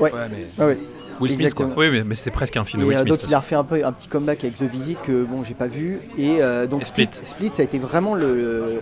[0.00, 0.12] Ouais.
[0.12, 0.78] Ouais, mais- Ah ouais.
[1.20, 1.66] Will Smith, quoi.
[1.76, 3.08] Oui, mais, mais c'est presque un film de Et Will euh, Smith.
[3.10, 5.54] donc il a refait un peu un petit comeback avec The Visit que bon j'ai
[5.54, 7.08] pas vu et euh, donc Et Split.
[7.12, 7.26] Split.
[7.26, 8.80] Split ça a été vraiment le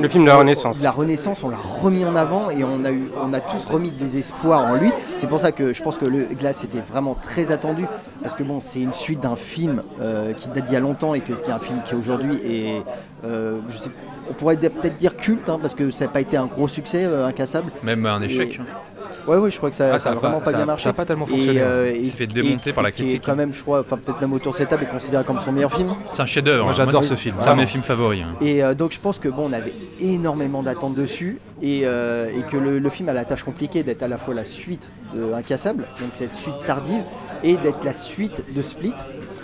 [0.00, 0.82] Le film de la Renaissance.
[0.82, 3.90] La Renaissance on l'a remis en avant et on a eu on a tous remis
[3.90, 4.90] des espoirs en lui.
[5.18, 7.84] C'est pour ça que je pense que le Glass était vraiment très attendu
[8.22, 11.14] parce que bon c'est une suite d'un film euh, qui date d'il y a longtemps
[11.14, 12.82] et que c'est un film qui aujourd'hui est
[13.24, 13.90] euh, je sais
[14.28, 17.04] on pourrait peut-être dire culte hein, parce que ça n'a pas été un gros succès
[17.04, 17.70] euh, incassable.
[17.84, 18.54] Même un échec.
[18.54, 18.60] Et-
[19.26, 20.84] Ouais ouais je crois que ça, Ah, ça a a vraiment pas, a- bien marché.
[20.84, 21.60] Ça a pas tellement Et, fonctionné.
[21.60, 21.64] hein.
[21.66, 23.22] euh, Il et- s'est fait démonter et- par la et qui critique.
[23.24, 25.52] quand même, je crois, enfin peut-être même autour de cette table, est considéré comme son
[25.52, 25.94] meilleur film.
[26.12, 26.64] C'est un chef-d'œuvre.
[26.64, 26.76] Moi, hein.
[26.76, 28.22] j'adore c'est- ce film, C'est un de mes films favoris.
[28.22, 28.36] hein.
[28.40, 32.42] Et euh, donc je pense que bon, on avait énormément d'attentes dessus et, euh, et
[32.50, 35.32] que le, le film a la tâche compliquée d'être à la fois la suite de
[35.32, 37.02] Incassable, donc cette suite tardive,
[37.42, 38.94] et d'être la suite de Split.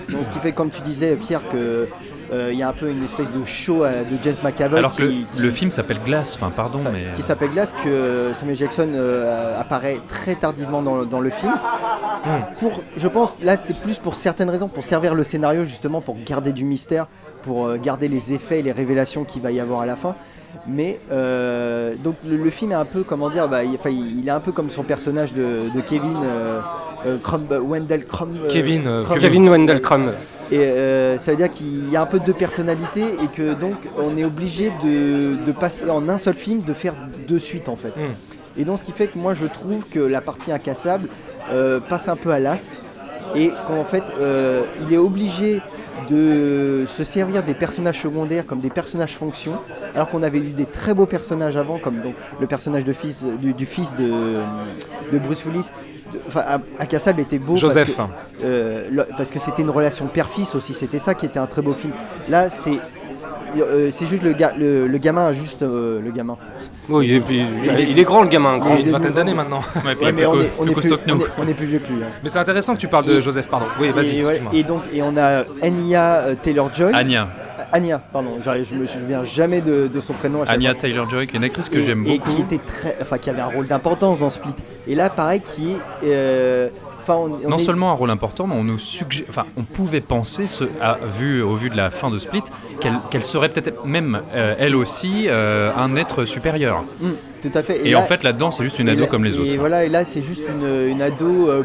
[0.08, 1.88] Donc ce qui fait, comme tu disais, Pierre, que
[2.30, 5.02] il y a un peu une espèce de show euh, de James McAvoy Alors que
[5.02, 7.04] qui, le, film s'appelle Glass, enfin pardon, ça- mais.
[7.16, 11.52] qui s'appelle Glass, que Samuel Jackson euh, apparaît très tardivement dans, le- dans le film.
[12.58, 16.16] Pour, je pense, là c'est plus pour certaines raisons, pour servir le scénario justement, pour
[16.24, 17.06] garder du mystère,
[17.42, 20.14] pour euh, garder les effets et les révélations qu'il va y avoir à la fin.
[20.68, 24.20] Mais euh, donc le, le film est un peu, comment dire, bah, il, enfin, il
[24.20, 26.60] il est un peu comme son personnage de, de Kevin euh,
[27.06, 28.36] euh, Crumb- Wendell Crumb.
[28.44, 30.12] euh, Kevin, euh, Crumb- Kevin Wendell Crumb.
[30.52, 33.76] Et euh, ça veut dire qu'il y a un peu deux personnalités et que donc
[33.96, 36.94] on est obligé de, de passer en un seul film, de faire
[37.26, 37.96] deux suites en fait.
[37.96, 38.58] Mm.
[38.58, 41.08] Et donc ce qui fait que moi je trouve que la partie incassable
[41.50, 42.76] euh, passe un peu à l'as
[43.34, 45.62] et qu'en fait euh, il est obligé
[46.10, 49.52] de se servir des personnages secondaires comme des personnages fonction
[49.94, 53.22] alors qu'on avait eu des très beaux personnages avant comme donc le personnage de fils,
[53.40, 54.10] du, du fils de,
[55.12, 55.70] de Bruce Willis
[56.26, 56.42] enfin
[56.78, 57.96] Incassable était beau parce Joseph.
[57.96, 58.02] que-
[58.44, 61.72] euh, parce que c'était une relation père-fils aussi, c'était ça qui était un très beau
[61.72, 61.92] film.
[62.28, 62.78] Là, c'est
[63.58, 66.38] euh, c'est juste le, ga- le, le gamin a juste euh, le gamin.
[66.88, 68.54] Oui, et puis, il, il est grand le gamin.
[68.56, 68.74] Il Grand.
[68.74, 69.60] a une vingtaine d'années maintenant.
[69.84, 71.22] Ouais, puis Ouais, il mais on est, on plus est plus, costaud que on nous.
[71.22, 72.02] est- on est plus vieux que lui.
[72.02, 72.06] hein.
[72.22, 73.66] Mais c'est intéressant que tu parles de Joseph, pardon.
[73.78, 74.52] Oui, vas-y, et, ouais, excuse-moi.
[74.54, 76.92] et donc, et on a Anya Taylor-Joy.
[76.94, 77.28] Anya,
[77.72, 80.42] Anya, pardon, je me souviens jamais de, de son prénom.
[80.42, 80.74] À chaque Anya.
[80.74, 82.30] Taylor-Joy, qui est une actrice que et, j'aime et beaucoup.
[82.32, 84.54] qui était très, enfin qui avait un rôle d'importance dans Split.
[84.86, 86.68] Et là, pareil, qui est, euh,
[87.02, 89.62] enfin, on, on non est- seulement un rôle important, mais on nous suggère, enfin, on
[89.64, 92.42] pouvait penser, ce, à- vu, au vu de la fin de Split,
[93.10, 96.84] qu'elle serait peut-être même euh, elle aussi euh, un être supérieur.
[97.00, 97.10] Mm,
[97.42, 97.86] tout à fait.
[97.86, 99.56] Et, là- en fait, là-dedans, c'est juste une et ado là- comme les Et autres.
[99.58, 101.62] voilà, et là, c'est juste une, une ado euh,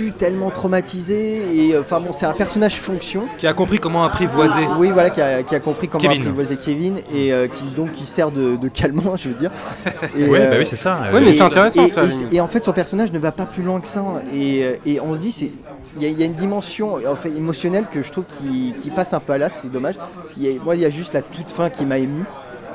[0.00, 1.42] plus tellement traumatisée.
[1.68, 3.24] Et euh, enfin bon, c'est un personnage fonction.
[3.38, 4.66] Qui a compris comment apprivoiser.
[4.78, 6.22] Oui, voilà, qui a, qui a compris comment Kevin.
[6.22, 9.50] apprivoiser Kevin et euh, qui donc qui sert de, de calmant, je veux dire.
[10.16, 10.98] Et, Oui, euh, bah oui, c'est ça.
[11.12, 12.02] Ouais, mais et- c'est intéressant, et, ça,
[12.42, 14.02] en fait, son personnage ne va pas plus loin que ça.
[14.34, 15.50] Et, et on se dit, c'est.
[15.96, 18.74] Il y, a- il y a une dimension en fait, émotionnelle que je trouve qui,
[18.80, 19.96] qui passe un peu à l'as, c'est dommage.
[19.96, 22.24] Parce qu'il y a- moi, il y a juste la toute fin qui m'a ému.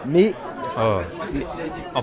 [0.08, 0.34] Mais,
[0.78, 1.00] oh.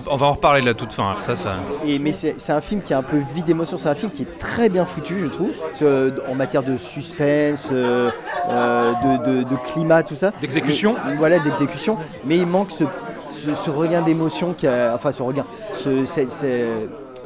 [0.09, 1.15] On va en reparler de la toute fin.
[1.25, 1.53] Ça, ça.
[1.85, 3.77] et, mais c'est un film qui est un peu vide d'émotion.
[3.77, 7.67] C'est un film qui est très bien foutu, je trouve, euh, en matière de suspense,
[7.71, 8.09] euh,
[8.49, 10.31] euh, de, de- de climat, tout ça.
[10.41, 10.95] D'exécution.
[11.17, 11.97] Voilà, d'exécution.
[12.25, 12.83] Mais il manque ce,
[13.27, 16.05] ce, ce regain d'émotion, qui a- enfin ce regain, ce,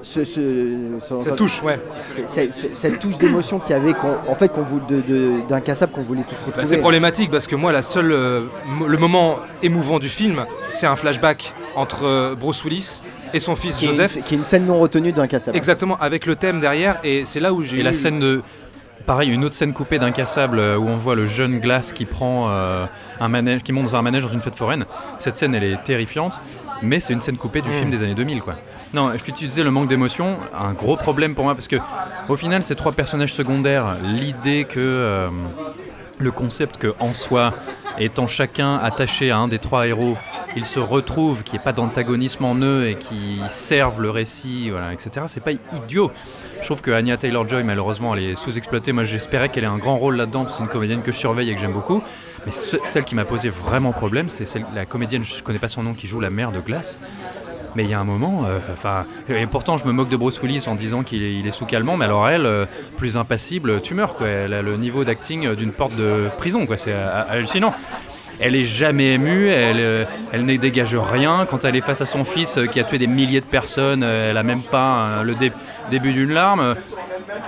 [0.01, 1.79] ce, ce- ce- Ça touche, ouais.
[2.05, 4.63] c'est- c'est- c'est- cette touche d'émotion qu'il y avait, qu'on- en fait, qu'on
[5.49, 6.65] d'incassable qu'on voulait tous Bah, retrouver.
[6.65, 8.41] c'est problématique parce que moi, la seule, euh,
[8.87, 13.01] le moment émouvant du film, c'est un flashback entre euh, Bruce Willis
[13.33, 14.23] et son fils qui, est une, Joseph.
[14.23, 15.57] qui est une scène non retenue d'incassable.
[15.57, 18.41] Exactement, avec le thème derrière, et c'est là où j'ai Et la eu- scène de.
[19.05, 22.47] Pareil, une autre scène coupée d'incassable euh, où on voit le jeune Glass qui prend
[22.49, 22.85] euh,
[23.21, 24.85] un manège, qui monte dans un manège dans une fête foraine.
[25.19, 26.39] Cette scène, elle est terrifiante,
[26.81, 27.73] mais c'est une scène coupée du Mm.
[27.73, 28.55] film des années 2000, quoi.
[28.93, 31.75] Non, je te disais le manque d'émotion, un gros problème pour moi parce que
[32.29, 35.27] au final, ces trois personnages secondaires, l'idée que euh,
[36.19, 37.53] le concept que en soi,
[37.99, 40.15] étant chacun attaché à un des trois héros,
[40.55, 44.69] ils se retrouvent, qu'il n'y ait pas d'antagonisme en eux et qui servent le récit,
[44.71, 45.25] voilà, etc.
[45.27, 46.11] C'est pas idiot.
[46.61, 48.91] Je trouve que Anya Taylor-Joy, malheureusement, elle est sous-exploitée.
[48.93, 51.55] Moi, j'espérais qu'elle ait un grand rôle là-dedans, c'est une comédienne que je surveille et
[51.55, 52.01] que j'aime beaucoup.
[52.45, 55.83] Mais ce- celle qui m'a posé vraiment problème, c'est la comédienne, je connais pas son
[55.83, 56.99] nom, qui joue la mère de Glace.
[57.77, 60.41] Mais il y a un moment, euh, enfin, et pourtant je me moque de Bruce
[60.41, 62.65] Willis en disant qu'il est, sous calmant, mais alors elle, euh,
[62.97, 64.25] plus impassible, tu meurs quoi.
[64.25, 66.77] Elle a le niveau d'acting d'une porte de prison quoi.
[66.77, 67.75] C'est euh, hallucinant.
[68.39, 71.45] Elle est jamais émue, elle, euh, elle ne dégage rien.
[71.47, 74.37] Quand elle est face à son fils qui a tué des milliers de personnes, elle
[74.37, 75.51] a même pas le dé-
[75.89, 76.75] début d'une larme.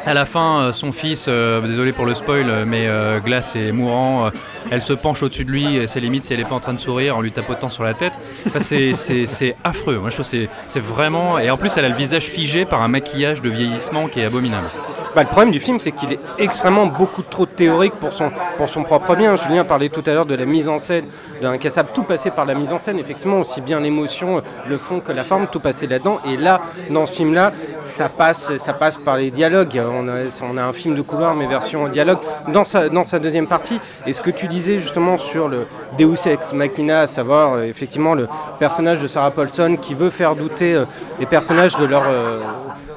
[0.06, 2.88] À la fin, euh, son fils, euh, désolé pour le spoil, euh, mais
[3.24, 4.32] Glace est mourant,
[4.72, 6.74] elle se penche au-dessus de lui, et c'est limite si elle n'est pas en train
[6.74, 8.20] de sourire en lui tapotant sur la tête.
[8.60, 11.40] C'est- affreux, moi je trouve c'est vraiment...
[11.40, 14.26] Et en plus, elle a le visage figé par un maquillage de vieillissement qui est
[14.26, 14.68] abominable.
[15.16, 18.70] Bah, le problème du film, c'est qu'il est extrêmement beaucoup trop théorique pour son, pour
[18.70, 19.36] son propre bien.
[19.36, 21.06] Julien parlait tout à l'heure de la mise en scène,
[21.42, 23.00] d'un Incassable, tout passé par la mise en scène.
[23.00, 26.20] Effectivement, aussi bien l'émotion, le fond que la forme, tout passé là-dedans.
[26.26, 27.52] Et là, dans ce film-là,
[27.84, 29.82] ça passe, ça passe par les dialogues.
[29.92, 33.18] On a, on a un film de couloir, mais version dialogue, dans sa, dans sa
[33.18, 33.80] deuxième partie.
[34.06, 35.66] Et ce que tu disais justement sur le
[35.98, 38.28] Deus Ex Machina, à savoir euh, effectivement le
[38.60, 40.86] personnage de Sarah Paulson qui veut faire douter euh,
[41.20, 42.04] les personnages de leur...
[42.08, 42.42] euh,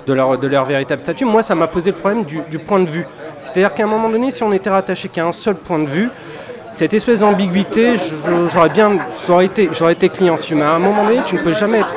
[0.06, 1.24] de leur, véritable statut.
[1.24, 3.06] Moi, ça m'a posé le problème du, point de vue.
[3.38, 6.10] C'est-à-dire qu'à un moment donné, si on était rattaché qu'à un seul point de vue,
[6.70, 7.96] cette espèce d'ambiguïté,
[8.52, 10.54] j'aurais bien, j'aurais été, j'aurais été client dessus.
[10.54, 11.94] Mais à un moment donné, tu ne peux jamais être,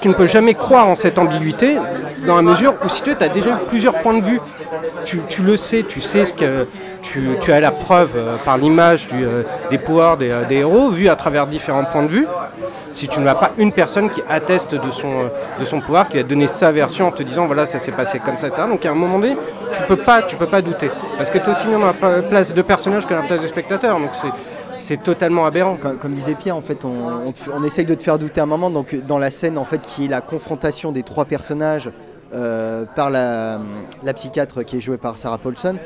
[0.00, 1.76] tu ne peux jamais croire en cette ambiguïté
[2.26, 4.40] dans la mesure où si tu as déjà eu plusieurs points de vue,
[5.04, 6.66] tu le sais, tu sais ce que
[7.02, 11.16] tu, as la preuve euh, par l'image euh, des pouvoirs des, euh, héros vus à
[11.16, 12.26] travers différents points de vue.
[12.92, 15.30] Si tu n'as pas une personne qui atteste de son,
[15.60, 18.18] de son pouvoir, qui va donner sa version en te disant voilà ça s'est passé
[18.18, 19.36] comme ça, donc à un moment donné,
[19.72, 22.62] tu peux peux pas douter, parce que tu es aussi bien dans la place de
[22.62, 24.32] personnage que dans la place de spectateur, donc c'est
[24.74, 25.76] c'est totalement aberrant.
[25.76, 28.70] Comme, disait Pierre, en fait, on, on essaye de te faire douter un moment.
[28.70, 31.90] Donc, dans la scène, en fait, qui est la confrontation des trois personnages
[32.30, 33.58] par la,
[34.04, 35.78] la psychiatre qui est jouée par Sarah Paulson.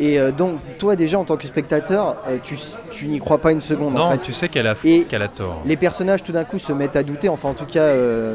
[0.00, 2.56] Et euh, donc, toi, déjà, en tant que spectateur, euh, tu,
[2.90, 3.94] tu n'y crois pas une seconde.
[3.94, 4.18] Non, en fait.
[4.18, 5.60] tu sais qu'elle a, qu'elle a tort.
[5.64, 7.28] Les personnages, tout d'un coup, se mettent à douter.
[7.28, 8.34] Enfin, en tout cas, euh,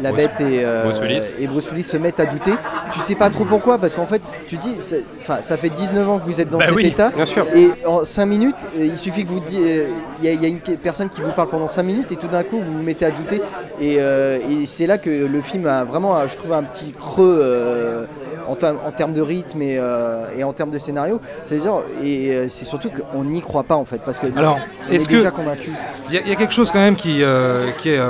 [0.00, 1.22] la bête et, Bruce Willis.
[1.40, 2.52] et Bruce Willis se mettent à douter.
[2.92, 4.74] Tu sais pas trop pourquoi, parce qu'en fait, tu dis,
[5.20, 7.10] enfin, ça fait 19 ans que vous êtes dans Bah cet oui, état.
[7.10, 7.46] bien sûr.
[7.54, 10.60] Et en 5 minutes, il suffit que vous il y, a- il y a une
[10.60, 13.10] personne qui vous parle pendant 5 minutes et tout d'un coup, vous vous mettez à
[13.10, 13.40] douter.
[13.80, 18.06] Et, et c'est là que le film a vraiment, je trouve, un petit creux.
[18.48, 22.30] En, termes- en termes de rythme et, euh, et en termes de scénario, c'est-à-dire, et
[22.34, 25.08] euh, c'est surtout qu'on n'y croit pas en fait, parce que Alors, on est est-ce
[25.08, 25.70] que- déjà convaincu.
[26.08, 28.00] Il y, a- il y a quelque chose quand même qui, euh, qui, est,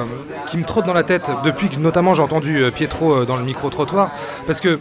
[0.47, 4.11] qui me trotte dans la tête depuis que notamment j'ai entendu Pietro dans le micro-trottoir.
[4.47, 4.79] Parce que,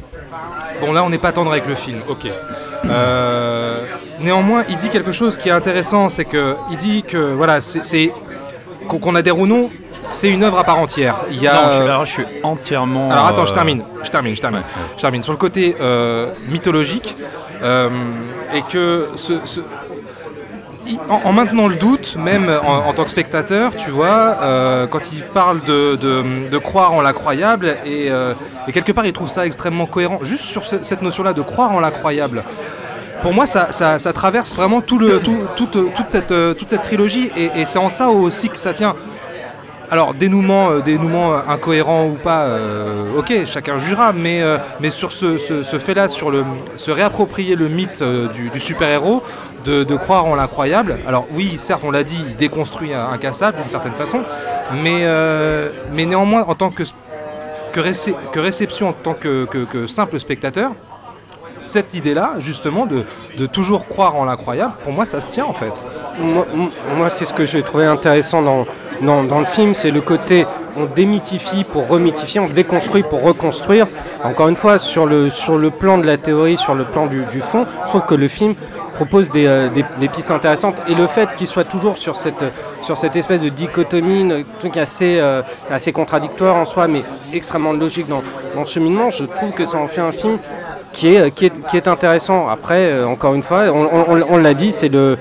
[0.81, 2.27] bon là on n'est pas tendre avec le film, ok.
[4.21, 7.83] Néanmoins, il dit quelque chose qui est intéressant, c'est que il dit que voilà, c'est
[7.85, 8.11] c'est-
[8.87, 9.69] qu'on adhère ou non,
[10.01, 11.15] c'est une œuvre à part entière.
[11.31, 13.11] Il y a, Non, je, suis- alors, je suis entièrement.
[13.11, 14.61] Alors attends, je euh, termine, je termine, je termine.
[14.95, 15.23] Je termine.
[15.23, 17.15] Sur le côté euh, mythologique,
[17.63, 17.89] euh,
[18.53, 19.33] et que ce,
[21.09, 25.11] en, en maintenant le doute, même en, en tant que spectateur, tu vois, euh, quand
[25.13, 28.33] il parle de, de- de croire en l'incroyable, et, euh,
[28.67, 31.71] et quelque part il trouve ça extrêmement cohérent, juste sur ce- cette notion-là de croire
[31.71, 32.43] en l'incroyable.
[33.21, 36.69] Pour moi, ça, ça- ça traverse vraiment tout le, tout- toute, toute cette, euh, toute
[36.69, 38.95] cette trilogie, et, et c'est en ça aussi que ça tient.
[39.91, 44.43] Alors, dénouement, euh, dénouement euh, incohérent ou pas, euh, ok, chacun jugera, mais,
[44.79, 45.37] mais sur ce,
[45.79, 46.43] fait-là, sur le,
[46.75, 49.23] se réapproprier le mythe du, super-héros,
[49.65, 50.97] de, croire en l'incroyable.
[51.07, 54.21] Alors, oui, certes, on l'a dit, il déconstruit un, incassable d'une certaine façon,
[54.83, 55.05] mais,
[55.93, 56.83] mais néanmoins, en tant que,
[57.73, 59.47] que, réception, en tant que,
[59.87, 60.71] simple spectateur,
[61.61, 63.05] cette idée-là, justement, de,
[63.47, 65.73] toujours croire en l'incroyable, pour moi, ça se tient en fait.
[66.95, 68.65] Moi, c'est ce que j'ai trouvé intéressant dans,
[69.01, 70.45] dans, dans le film, c'est le côté
[70.77, 73.87] on démythifie pour remythifier, on déconstruit pour reconstruire.
[74.23, 77.23] Encore une fois, sur le, sur le plan de la théorie, sur le plan du,
[77.31, 78.53] du fond, je trouve que le film
[78.95, 82.43] propose des, euh, des- pistes intéressantes et le fait qu'il soit toujours sur cette,
[82.83, 88.07] sur cette espèce de dichotomie, truc assez, euh, assez contradictoire en soi, mais extrêmement logique
[88.07, 88.21] dans,
[88.53, 90.37] dans le cheminement, je trouve que ça en fait un film
[90.93, 92.49] qui est, qui est, qui est intéressant.
[92.49, 95.17] Après, euh, encore une fois, on, on- on l'a dit, c'est le,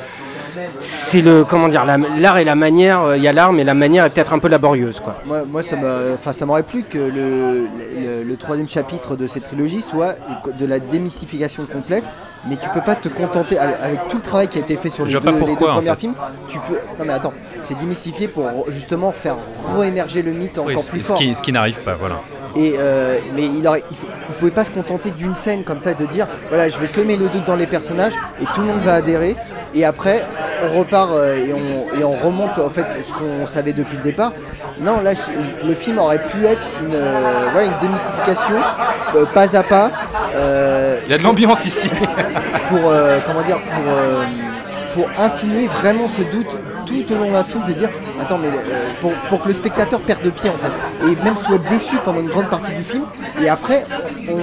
[0.81, 3.03] c'est le, comment dire, la- l'art et la manière.
[3.03, 5.23] euh, Il y a l'art, mais la manière est peut-être un peu laborieuse, quoi.
[5.27, 5.77] Moi, ça
[6.14, 10.14] enfin, ça m'aurait plu que le troisième chapitre de cette trilogie soit
[10.59, 12.05] de la démystification complète,
[12.49, 15.05] mais tu peux pas te contenter avec tout le travail qui a été fait sur
[15.05, 15.97] les, deux, les en premiers fait.
[15.97, 16.15] films.
[16.49, 17.33] Tu peux, non mais attends,
[17.63, 19.37] c'est démystifier pour justement faire
[19.77, 21.19] réémerger le mythe encore plus fort.
[21.19, 22.17] ce qui n'arrive pas, voilà.
[22.57, 25.81] Et euh, mais il aurait, il, faut- il pouvait pas se contenter d'une scène comme
[25.81, 28.69] ça, de dire voilà, je vais semer le doute dans les personnages et tout le
[28.69, 29.37] monde va adhérer.
[29.75, 30.27] Et après,
[30.65, 34.03] on repart euh, et, on, et on remonte en fait ce qu'on savait depuis le
[34.03, 34.33] départ.
[34.81, 35.12] Non, là,
[35.67, 38.55] le film aurait pu être une, euh, voilà, une démystification,
[39.17, 39.91] euh, pas à pas.
[40.35, 41.91] euh, Il y a de l'ambiance ici.
[42.69, 42.81] pour
[43.27, 46.49] comment dire pour pour insinuer vraiment ce doute
[46.87, 47.88] tout au long d'un film de dire
[48.21, 48.51] attends mais
[49.01, 52.21] pour, pour que le spectateur perde de pied en fait et même soit déçu pendant
[52.21, 53.05] une grande partie du film
[53.41, 53.85] et après
[54.29, 54.37] on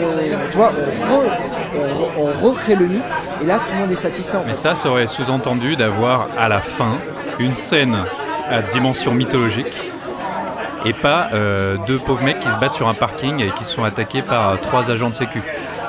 [0.52, 0.71] tu vois
[1.02, 1.30] on, re-
[1.76, 3.04] on, re- on recrée le mythe
[3.43, 6.28] et là tout le monde est satisfait en Mais fait ça, ça aurait sous-entendu d'avoir
[6.39, 6.93] à la fin
[7.39, 7.98] une scène
[8.50, 9.74] à dimension mythologique
[10.86, 13.84] et pas euh, deux pauvres mecs qui se battent sur un parking et qui sont
[13.84, 15.41] attaqués par euh, trois agents de sécu.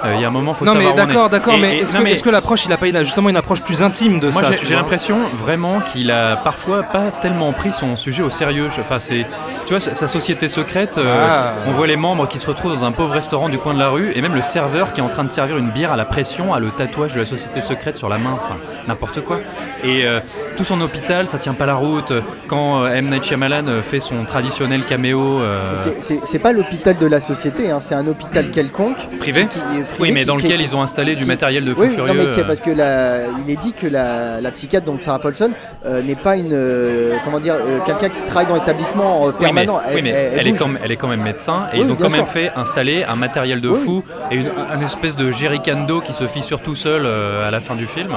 [0.04, 2.02] Euh, Il y a un moment, faut non savoir mais d'accord, d'accord, mais est-ce que,
[2.02, 4.30] mais est-ce que l'approche, il a pas eu là, justement une approche plus intime de
[4.30, 8.68] moi ça j'ai- l'impression vraiment qu'il a parfois pas tellement pris son sujet au sérieux.
[8.78, 9.26] Enfin, c'est,
[9.66, 10.96] tu vois, sa, société secrète.
[10.98, 11.52] euh, Ah.
[11.68, 13.88] On voit les membres qui se retrouvent dans un pauvre restaurant du coin de la
[13.88, 16.04] rue et même le serveur qui est en train de servir une bière à la
[16.04, 18.32] pression a le tatouage de la société secrète sur la main.
[18.34, 19.40] Enfin, n'importe quoi.
[19.84, 20.20] Et euh,
[20.56, 22.12] tout son hôpital, ça tient pas la route.
[22.48, 25.40] Quand euh, M Night Shyamalan fait son traditionnel caméo.
[25.40, 30.00] euh, C'est- pas l'hôpital de la société hein, c'est un hôpital quelconque Privé qui- qui-
[30.00, 32.06] Oui, mais qui- dans lequel qui- ils ont installé du matériel de fou Oui, furieux.
[32.12, 35.18] non, mais euh, parce que la- il est dit que la, la psychiatre, donc Sarah
[35.18, 35.50] Paulson,
[35.86, 39.50] euh, n'est pas une, euh, comment dire, euh, quelqu'un qui travaille dans l'établissement euh, Oui,
[39.54, 39.80] mais, permanent.
[39.94, 41.94] oui, mais elle, est quand même, elle est quand même médecin et Oui, ils ont
[41.96, 42.28] quand même sûr.
[42.28, 46.12] fait installer un matériel de Oui, fou et une, un espèce de jerrycan d'eau qui
[46.12, 48.10] se fissure tout seul euh, à la fin du film.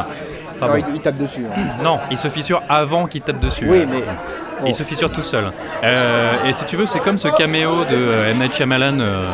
[0.55, 0.83] Enfin, Alors, bon.
[0.89, 1.45] il, il tape dessus.
[1.55, 1.61] hein.
[1.83, 3.65] Non, il se fissure avant qu'il tape dessus.
[3.69, 4.03] Oui, mais
[4.67, 5.51] Il se fissure tout seul.
[5.85, 8.39] Euh, et si tu veux, c'est comme ce caméo de euh, M.
[8.39, 8.99] Night Shyamalan.
[8.99, 9.29] euh,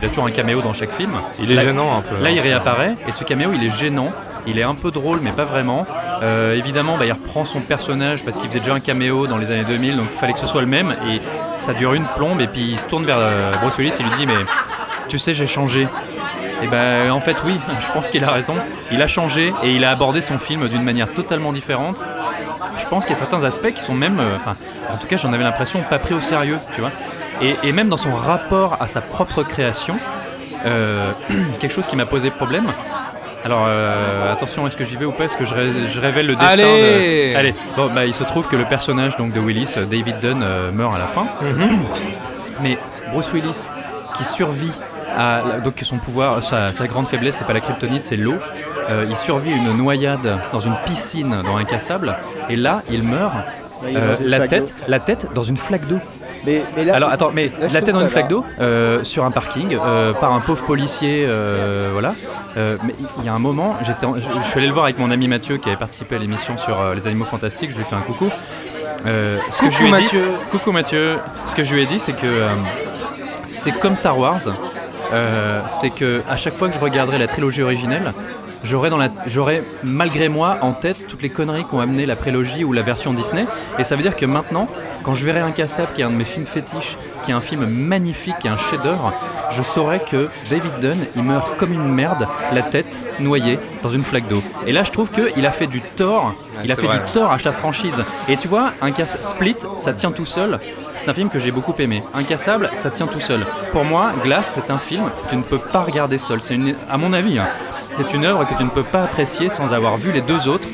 [0.00, 1.10] il a toujours un caméo dans chaque film.
[1.42, 2.22] Il est Là- gênant un peu.
[2.22, 4.10] Là, il réapparaît et ce caméo, il est gênant.
[4.46, 5.84] Il est un peu drôle, mais pas vraiment.
[6.22, 9.50] Euh, évidemment, bah, il reprend son personnage parce qu'il faisait déjà un caméo dans les
[9.50, 10.94] années 2000, donc il fallait que ce soit le même.
[11.12, 11.20] Et
[11.58, 12.40] ça dure une plombe.
[12.40, 14.44] Et puis il se tourne vers euh, Bruce Willis et lui dit Mais
[15.08, 15.88] tu sais, j'ai changé.
[16.62, 18.54] Et ben en fait, oui, je pense qu'il a raison.
[18.90, 21.96] Il a changé et il a abordé son film d'une manière totalement différente.
[22.78, 24.56] Je pense qu'il y a certains aspects qui sont même, euh, enfin,
[24.92, 26.58] en tout cas, j'en avais l'impression pas pris au sérieux,
[27.42, 29.98] et même dans son rapport à sa propre création,
[30.66, 31.12] euh,
[31.60, 32.72] quelque chose qui m'a posé problème.
[33.44, 35.24] Alors euh, attention, est-ce que j'y vais ou pas?
[35.24, 37.36] Est-ce que je, ré- je révèle le destin Allez de...
[37.38, 40.42] Allez, bon, bah, il se trouve que le personnage donc de Willis, euh, David Dunn,
[40.42, 41.26] euh, meurt à la fin.
[41.42, 41.78] Mhm.
[42.62, 42.78] Mais
[43.12, 43.68] Bruce Willis,
[44.16, 44.72] qui survit
[45.16, 48.34] à la- donc son pouvoir, sa, sa grande faiblesse, c'est pas la kryptonite, c'est l'eau.
[48.90, 52.16] Euh, il survit une noyade dans une piscine dans un cassable,
[52.48, 53.34] et là, il meurt.
[53.88, 55.98] il euh, la tête, la tête dans une flaque d'eau.
[56.44, 59.24] Mais, mais là, Alors attends, mais là, la tête dans une flaque d'eau euh, sur
[59.24, 62.14] un parking euh, par un pauvre policier, euh, voilà.
[62.56, 65.28] Mais il y a un moment, j'étais, je, suis allé le voir avec mon ami
[65.28, 67.70] Mathieu qui avait participé à l'émission sur les animaux fantastiques.
[67.70, 68.30] Je lui ai fait un coucou.
[69.04, 70.34] Que Coucou, je lui ai dit- Mathieu.
[70.50, 71.18] coucou Mathieu.
[71.46, 72.46] Ce que je lui ai dit, c'est que
[73.52, 74.40] c'est comme Star Wars.
[75.68, 78.12] C'est que à chaque fois que je regarderai la trilogie originelle,
[78.64, 83.12] j'aurais, malgré moi en tête toutes les conneries qu'ont amené la prélogie ou la version
[83.12, 83.44] Disney.
[83.78, 84.68] Et ça veut dire que maintenant,
[85.02, 87.66] quand je verrai Incassable, qui est un de mes films fétiches, qui est un film
[87.66, 89.12] magnifique, qui est un chef-d'œuvre,
[89.50, 94.04] je saurais que David Dunn, il meurt comme une merde, la tête noyée dans une
[94.04, 94.42] flaque d'eau.
[94.66, 96.98] Et là, je trouve qu'il a fait du tort, il a fait vrai.
[96.98, 98.02] du tort à sa franchise.
[98.28, 100.60] Et tu vois, un casse Split, ça tient tout seul.
[100.94, 102.02] C'est un film que j'ai beaucoup aimé.
[102.14, 103.46] Incassable, ça tient tout seul.
[103.72, 106.40] Pour moi, Glass, c'est un film que tu ne peux pas regarder seul.
[106.40, 107.46] C'est une, à mon avis, hein,
[107.98, 110.68] c'est une œuvre que tu ne peux pas apprécier sans avoir vu les deux autres.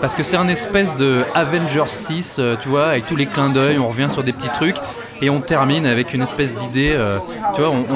[0.00, 3.48] Parce que c'est un espèce de Avengers 6, euh, tu vois, avec tous les clins
[3.48, 4.76] d'œil, on revient sur des petits trucs.
[5.22, 7.18] Et on termine avec une espèce d'idée, euh,
[7.54, 7.86] tu vois, on,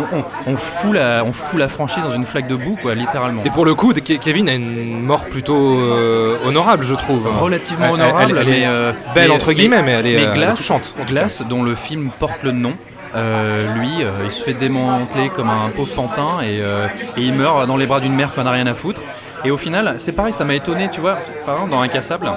[0.47, 3.43] on- fout la, on fout la franchise dans une flaque de boue, quoi, littéralement.
[3.45, 7.29] Et pour le coup, Ke- Kevin a une mort plutôt euh, honorable, je trouve.
[7.41, 10.15] relativement Elle- elle- honorable, elle est mais euh, belle mais- entre guillemets, mais elle est,
[10.25, 11.05] cas.
[11.07, 12.73] Glass, dont le film porte le nom.
[13.15, 17.67] Euh, lui, euh, il se fait démanteler comme un pauvre pantin et, euh, il meurt
[17.67, 19.03] dans les bras d'une mère qu'on n'a rien à foutre.
[19.45, 21.19] Et au final, c'est pareil, ça m'a étonné, tu vois.
[21.47, 22.31] Par exemple, dans Incassable,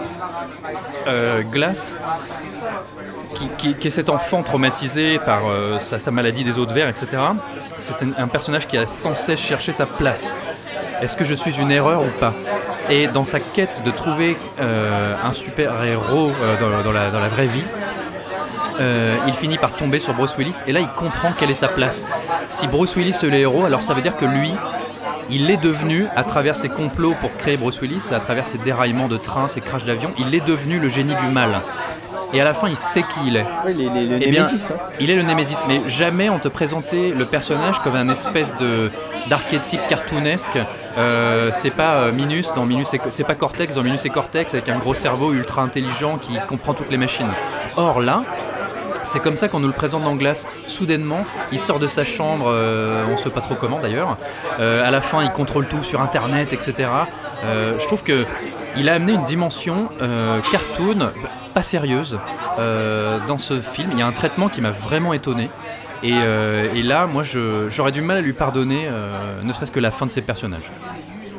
[1.51, 1.97] Glass,
[3.33, 5.41] qui, qui- qui est cet enfant traumatisé par
[5.79, 7.23] sa, maladie des eaux de verre, etc.,
[7.79, 10.37] c'est un, personnage qui a sans cesse cherché sa place.
[11.01, 12.35] Est-ce que je suis une erreur ou pas?
[12.91, 17.63] Et dans sa quête de trouver un super-héros dans la vraie vie,
[18.79, 21.67] euh, il finit par tomber sur Bruce Willis et là il comprend quelle est sa
[21.67, 22.03] place.
[22.49, 24.53] Si Bruce Willis est le héros, alors ça veut dire que lui,
[25.29, 29.07] il est devenu, à travers ses complots pour créer Bruce Willis, à travers ses déraillements
[29.07, 31.61] de train, ses crashs d'avion, il est devenu le génie du mal.
[32.33, 33.45] Et à la fin, il sait qui il est.
[33.65, 34.75] Oui, les, les- le Eh bien, Némésis, hein.
[35.01, 38.89] il est le Némésis, mais jamais on te présentait le personnage comme un espèce de
[39.27, 40.57] d'archétype cartoonesque.
[40.97, 44.69] Euh, c'est pas euh, Minus dans Minus, c'est pas Cortex dans Minus et Cortex avec
[44.69, 47.27] un gros cerveau ultra intelligent qui comprend toutes les machines.
[47.75, 48.23] Or là,
[49.03, 50.47] c'est comme ça qu'on nous le présente dans Glace.
[50.67, 54.17] Soudainement, il sort de sa chambre, euh, on ne sait pas trop comment d'ailleurs.
[54.59, 56.89] Euh, à la fin, il contrôle tout sur Internet, etc.
[57.43, 58.25] Euh, je trouve que
[58.77, 59.89] il a amené une dimension
[60.49, 61.11] cartoon,
[61.53, 62.17] pas sérieuse,
[62.57, 63.89] dans ce film.
[63.91, 65.49] Il y a un traitement qui m'a vraiment étonné.
[66.03, 67.23] Et, et là, moi,
[67.67, 68.89] j'aurais du mal à lui pardonner,
[69.43, 70.71] ne serait-ce que la fin de ses personnages.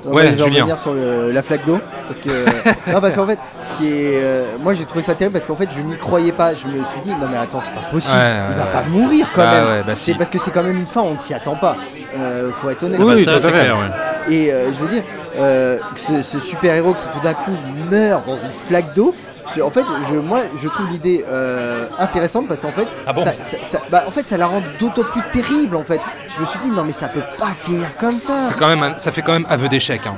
[0.04, 2.28] Non, Ouais, je revenir sur le- la flaque d'eau parce que
[2.92, 5.54] non parce qu'en fait ce qui est euh, moi j'ai trouvé ça terrible parce qu'en
[5.56, 6.54] fait je n'y croyais pas.
[6.54, 8.16] Je me suis dit non mais attends c'est pas possible.
[8.18, 8.72] Ouais, il va ouais.
[8.72, 9.64] pas mourir quand Bah même.
[9.66, 10.14] ouais, bah c'est si.
[10.14, 11.76] parce que c'est quand même une fin on ne s'y attend pas.
[12.18, 12.98] Euh, faut être honnête.
[13.00, 14.34] Bah, Oui, ça, clair, ouais.
[14.34, 15.02] et euh, je veux dire
[15.38, 17.52] euh, ce, ce super héros qui tout d'un coup
[17.90, 19.14] meurt dans une flaque d'eau
[19.62, 23.32] en fait, je, moi, je trouve l'idée euh, intéressante parce qu'en fait, Ah bon ça,
[23.40, 25.76] ça- ça- bah, en fait, ça la rend d'autant plus terrible.
[25.76, 26.00] En fait,
[26.34, 28.46] je me suis dit non, mais ça peut pas finir comme ça.
[28.48, 30.00] C'est quand même un- ça fait quand même aveu d'échec.
[30.06, 30.14] hein.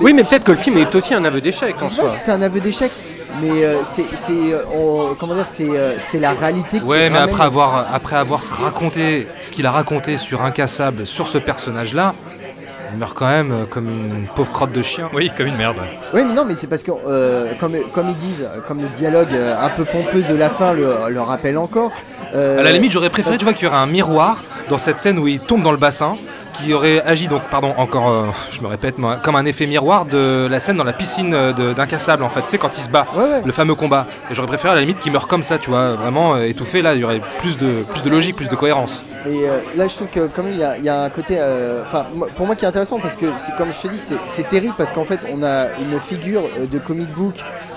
[0.00, 2.08] Oui, mais peut-être que le film est aussi un aveu d'échec en soi.
[2.10, 2.90] si c'est un aveu d'échec,
[3.42, 7.10] mais euh, c'est, c'est, euh, on- comment dire, c'est, euh, c'est la réalité qui Ouais,
[7.10, 12.14] mais après avoir, après avoir raconté ce qu'il a raconté sur Incassable, sur ce personnage-là,
[12.92, 15.08] il meurt quand même euh, comme une pauvre crotte de chien.
[15.12, 15.76] Oui, comme une merde.
[16.14, 19.32] Oui, mais non, mais c'est parce que, euh, comme, comme ils disent, comme le dialogue
[19.32, 21.92] euh, un peu pompeux de la fin le, le rappelle encore.
[22.34, 24.98] euh, À la limite, j'aurais préféré, tu vois, qu'il y aurait un miroir dans cette
[24.98, 26.16] scène où il tombe dans le bassin,
[26.54, 30.04] qui aurait agi donc, pardon, encore, euh, je me répète, moi, comme un effet miroir
[30.06, 33.06] de la scène dans la piscine d'Incassable, en fait, tu sais, quand il se bat,
[33.14, 33.42] Ouais, ouais.
[33.44, 34.06] le fameux combat.
[34.30, 36.82] Et j'aurais préféré à la limite qu'il meure comme ça, tu vois, vraiment étouffé.
[36.82, 39.04] Là, il y aurait plus de, plus de logique, plus de cohérence.
[39.26, 41.36] Et euh, là, je trouve que quand même, il y, a- y a un côté,
[41.38, 44.48] euh, enfin, pour moi qui est intéressant parce que, c'est comme je te dis, c'est-
[44.48, 47.34] terrible parce qu'en fait, on a une figure euh, de comic book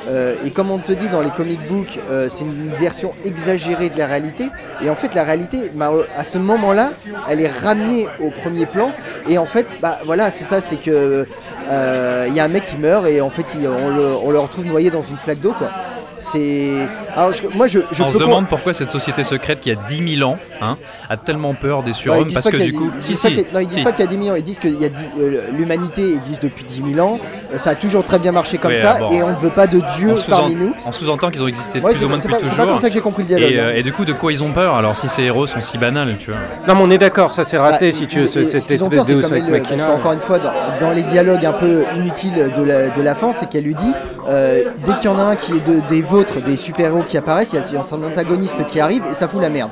[0.07, 3.89] euh, et comme on te dit dans les comic books, euh, c'est une version exagérée
[3.89, 4.49] de la réalité.
[4.83, 6.91] Et en fait, la réalité, bah, à ce moment-là,
[7.29, 8.91] elle est ramenée au premier plan.
[9.29, 11.25] Et en fait, bah voilà, c'est ça, c'est que
[11.67, 14.65] il y a un mec qui meurt et en fait, on, le, on le retrouve
[14.65, 15.71] noyé dans une flaque d'eau, quoi.
[16.17, 16.69] C'est,
[17.15, 19.75] alors je- moi, je, je on peux se demande pourquoi cette société secrète qui a
[19.75, 20.77] 10 000 ans hein,
[21.09, 22.79] a tellement peur des Ouais, ils surhommes disent parce pas que qu'il y du a-
[22.79, 22.91] coup.
[22.97, 23.83] ils Si, disent pas si, qu'il y a- non, ils disent si.
[23.83, 27.05] pas qu'il y a 10 millions, ils disent que euh, l'humanité existe depuis 10 000
[27.07, 27.19] ans.
[27.57, 29.11] Ça a toujours très bien marché comme Oui, ça ah bon.
[29.11, 30.73] et on ne veut pas de Dieu parmi nous.
[30.85, 32.49] On sous-entend qu'ils ont existé Moi, plus c'est ou moins pas- c'est depuis pas, c'est
[32.51, 32.65] toujours.
[32.65, 33.51] pas comme ça que j'ai compris le dialogue.
[33.51, 33.73] Et, euh, hein.
[33.75, 36.15] et du coup, de quoi ils ont peur alors si ces héros sont si banals,
[36.19, 38.43] tu vois Non, mais on est d'accord, ça s'est raté Bah, si tu veux, cette
[38.43, 40.39] espèce c'est de parce qu'encore une fois,
[40.79, 43.93] dans, les dialogues un peu inutiles de la, fin, c'est qu'elle lui dit
[44.29, 47.17] euh, dès qu'il y en a un qui est de- des vôtres, des super-héros qui
[47.17, 49.71] apparaissent, il y a son antagoniste qui arrive et ça fout la merde.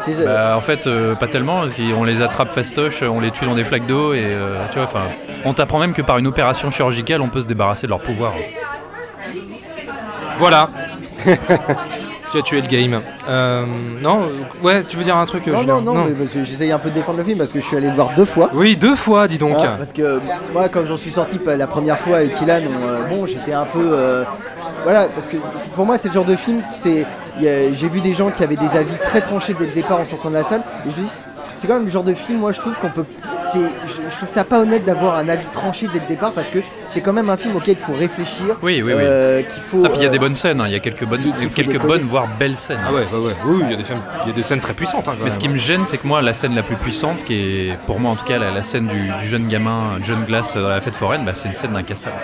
[0.00, 3.44] C'est- Bah, en fait, euh, pas tellement, parce qu'on les attrape fastoche, on les tue
[3.44, 5.06] dans des flaques d'eau, et euh, tu vois, enfin,
[5.44, 8.32] on t'apprend même que par une opération chirurgicale, on peut se débarrasser de leur pouvoir.
[10.38, 10.68] Voilà.
[12.30, 13.00] tu as tué le game.
[13.28, 13.64] Euh,
[14.02, 14.28] non,
[14.62, 16.90] ouais, tu veux dire un truc, non, Julien non, non, mais parce que un peu
[16.90, 18.50] de défendre le film parce que je suis allé le voir deux fois.
[18.54, 19.56] Oui, deux fois, dis donc.
[19.56, 20.20] Parce que
[20.52, 23.64] moi, quand j'en suis sorti la première fois avec Ilan, on, euh, bon, j'étais un
[23.64, 23.90] peu.
[23.92, 24.24] euh,
[24.84, 25.36] voilà, parce que
[25.74, 27.06] pour moi, c'est le genre de film, c'est.
[27.40, 30.28] J'ai vu des gens qui avaient des avis très tranchés dès le départ en sortant
[30.30, 31.12] de la salle, et je me dis,
[31.56, 33.04] c'est quand même le genre de film, moi, je trouve qu'on peut.
[33.52, 36.48] C'est, je, je trouve ça pas honnête d'avoir un avis tranché dès le départ parce
[36.48, 38.56] que c'est quand même un film auquel il faut réfléchir.
[38.62, 38.92] Oui, oui, oui.
[38.96, 39.82] euh, qu'il faut.
[39.84, 41.20] Ah, puis il y a des euh, bonnes scènes, hein, il y a quelques bonnes,
[41.54, 42.80] quelques voire belles scènes.
[42.86, 43.36] Ah ouais, ouais, ouais.
[43.44, 45.06] Oui, il y a des films- il y a des scènes très puissantes.
[45.08, 47.24] hein, quand Mais ce qui me gêne, c'est que moi, la scène la plus puissante,
[47.24, 50.24] qui est pour moi en tout cas la, la scène du, du jeune gamin John
[50.24, 52.16] Glass dans la fête foraine, bah, c'est une scène d'incassable.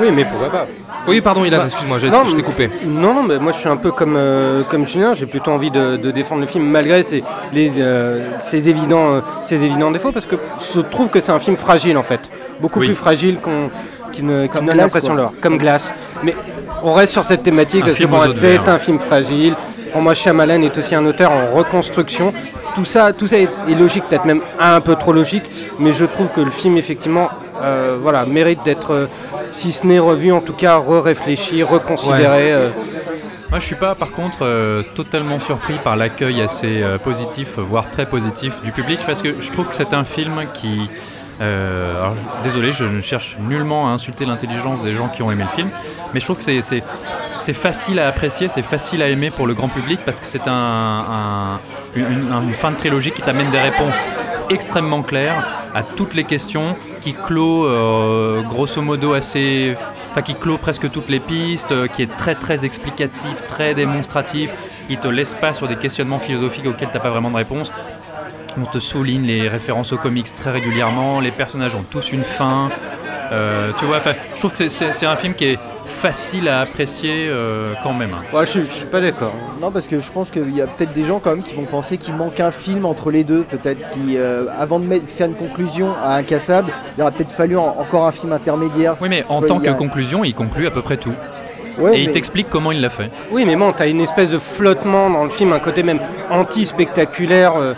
[0.00, 0.66] Oui, mais pourquoi pas?
[1.08, 2.70] Oui, pardon, Ilan, Bah, excuse-moi, j'ai- non, je t'ai coupé.
[2.86, 5.70] Non, non, mais moi je suis un peu comme, euh, comme Julien, j'ai plutôt envie
[5.70, 7.22] de, de défendre le film malgré ses,
[7.52, 10.36] les, euh, ses évidents, euh, ses évidents défauts parce que
[10.74, 12.20] je trouve que c'est un film fragile en fait.
[12.60, 12.86] Beaucoup Oui.
[12.86, 13.70] plus fragile qu'on
[14.12, 15.88] qui ne donne l'impression leur comme glace.
[16.22, 16.34] Mais
[16.82, 19.54] on reste sur cette thématique Un parce que de c'est un film fragile.
[19.92, 22.32] Pour moi, Shyamalan est aussi un auteur en reconstruction.
[22.74, 25.44] Tout ça, tout ça est, est logique, peut-être même un peu trop logique,
[25.80, 27.28] mais je trouve que le film effectivement,
[27.62, 29.06] euh, voilà, mérite d'être, euh,
[29.52, 32.52] si ce n'est revu, en tout cas re-réfléchi, reconsidéré.
[32.52, 32.68] euh.
[33.50, 37.90] Moi, je suis pas, par contre, euh, totalement surpris par l'accueil assez euh, positif, voire
[37.90, 40.88] très positif du public, parce que je trouve que c'est un film qui.
[41.40, 45.44] euh, alors, désolé, je ne cherche nullement à insulter l'intelligence des gens qui ont aimé
[45.50, 45.68] le film,
[46.14, 46.62] mais je trouve que c'est-
[47.54, 50.52] facile à apprécier, c'est facile à aimer pour le grand public parce que c'est un,
[50.52, 51.60] un-
[51.96, 53.96] une, une fin de trilogie qui t'amène des réponses
[54.50, 59.76] extrêmement claires à toutes les questions, qui clôt euh, grosso modo assez,
[60.10, 64.52] enfin qui clôt presque toutes les pistes, euh, qui est très très explicatif, très démonstratif.
[64.88, 67.72] Il te laisse pas sur des questionnements philosophiques auxquels t'as pas vraiment de réponse.
[68.60, 72.68] On te souligne les références aux comics très régulièrement, les personnages ont tous une fin.
[73.32, 74.00] Euh, tu vois,
[74.34, 75.58] je trouve que c'est un film qui est
[76.00, 78.12] facile à apprécier euh, quand même.
[78.14, 78.36] hein.
[78.36, 79.34] Ouais, je, je suis pas d'accord.
[79.60, 81.64] Non, parce que je pense qu'il y a peut-être des gens quand même qui vont
[81.66, 83.42] penser qu'il manque un film entre les deux.
[83.42, 87.56] Peut-être qui, euh, avant de mettre- faire une conclusion à Incassable, il aurait peut-être fallu
[87.56, 88.96] en- encore un film intermédiaire.
[89.00, 91.12] Oui, mais en tant a- que conclusion, il conclut à peu près tout.
[91.78, 93.08] Ouais, et il t'explique comment il l'a fait.
[93.30, 97.52] Oui, mais bon, t'as une espèce de flottement dans le film, un côté même anti-spectaculaire
[97.56, 97.74] euh,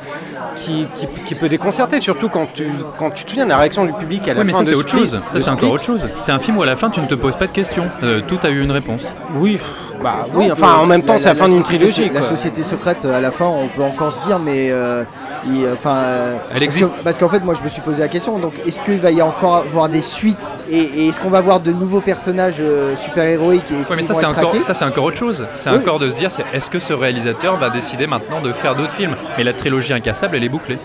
[0.63, 2.67] qui, qui- qui peut déconcerter, surtout quand tu,
[2.99, 4.65] quand tu te souviens de la réaction du public à la Oui, mais fin ça
[4.65, 5.21] de c'est autre chose.
[5.29, 6.07] Ça c'est encore autre chose.
[6.21, 7.87] C'est un film où à la fin tu ne te poses pas de questions.
[8.03, 9.03] Euh, tout a eu une réponse.
[9.37, 9.59] Oui,
[10.03, 12.11] bah oui, enfin en même temps c'est la la fin d'une trilogie.
[12.13, 14.69] La société secrète, à la fin, on peut encore se dire, mais.
[14.71, 15.05] euh,
[15.47, 17.03] il- enfin, euh, Elle existe.
[17.03, 18.39] Parce qu'en fait, moi, je me suis posé la question.
[18.39, 20.41] Donc, est-ce qu'il va y encore avoir des suites
[20.71, 24.03] et, et est-ce qu'on va voir de nouveaux personnages euh, super-héroïques et est-ce Ouais, mais
[24.03, 25.45] ça c'est encore, ça c'est encore autre chose.
[25.55, 25.77] C'est Oui.
[25.79, 28.93] encore de se dire, c'est est-ce que ce réalisateur va décider maintenant de faire d'autres
[28.95, 29.15] films?
[29.37, 30.79] Mais la trilogie incassable, elle est bouclée.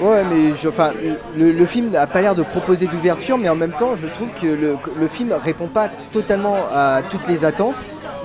[0.00, 0.92] Ouais, mais je- enfin,
[1.36, 4.30] le, le film n'a pas l'air de proposer d'ouverture, mais en même temps, je trouve
[4.40, 7.74] que le, le film répond pas totalement à toutes les attentes.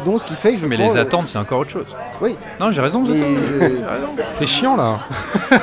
[0.03, 1.85] Donc, ce qui fait que je Mais les euh, attentes, c'est encore autre chose.
[2.21, 2.35] Oui.
[2.59, 3.03] Non, j'ai raison.
[4.39, 4.99] T'es chiant là.
[5.51, 5.57] Non,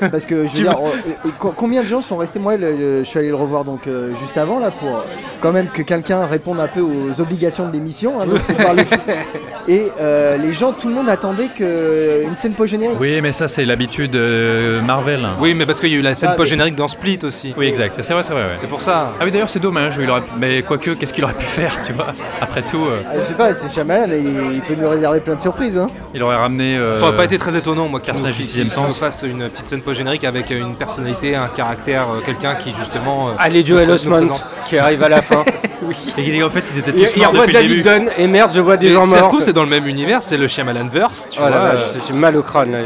[0.00, 2.38] bah, parce que je veux dire, euh, co- combien de gens sont restés?
[2.38, 5.00] Moi, je suis allé le revoir donc euh, juste avant là pour euh,
[5.40, 8.20] quand même que quelqu'un réponde un peu aux obligations de l'émission.
[8.20, 8.26] hein.
[9.68, 12.98] Et euh, les gens, tout le monde attendait que une scène post générique.
[13.00, 15.26] Oui, mais ça c'est l'habitude euh, Marvel.
[15.40, 17.54] Oui, mais parce qu'il y a eu la scène Ah, post-générique dans Split aussi.
[17.56, 17.98] Oui, exact.
[18.02, 18.42] C'est vrai, c'est vrai.
[18.42, 18.52] ouais.
[18.56, 19.12] C'est pour ça.
[19.18, 19.98] Ah oui, d'ailleurs, c'est dommage.
[20.00, 22.08] il aurait- Mais quoique, qu'est-ce qu'il aurait pu faire, tu vois
[22.40, 24.18] Après tout, euh, Ah, je sais pas, c'est Shyamalan, et
[24.54, 25.76] il peut nous réserver plein de surprises.
[25.78, 25.88] Hein.
[26.14, 26.76] il aurait ramené.
[26.76, 28.98] euh, Ça aurait pas été très étonnant, moi, qu'il personnage du sixième sens.
[28.98, 33.28] fasse une petite scène post-générique avec euh, une personnalité, un caractère, euh, quelqu'un qui justement.
[33.28, 34.46] euh, Allez, Joel nous- Osment présente.
[34.68, 35.44] qui arrive à la fin.
[36.18, 37.82] Et en fait, ils étaient tous Il, il morts revoit depuis le David début.
[37.82, 39.28] Dunn et merde, je vois des Mais gens si ça se morts.
[39.30, 41.58] trouve, c'est dans le même univers, c'est le Shyamalan-verse, tu Oh la vois.
[41.72, 41.98] vache, euh.
[42.06, 42.72] j'ai mal au crâne.
[42.72, 42.78] là.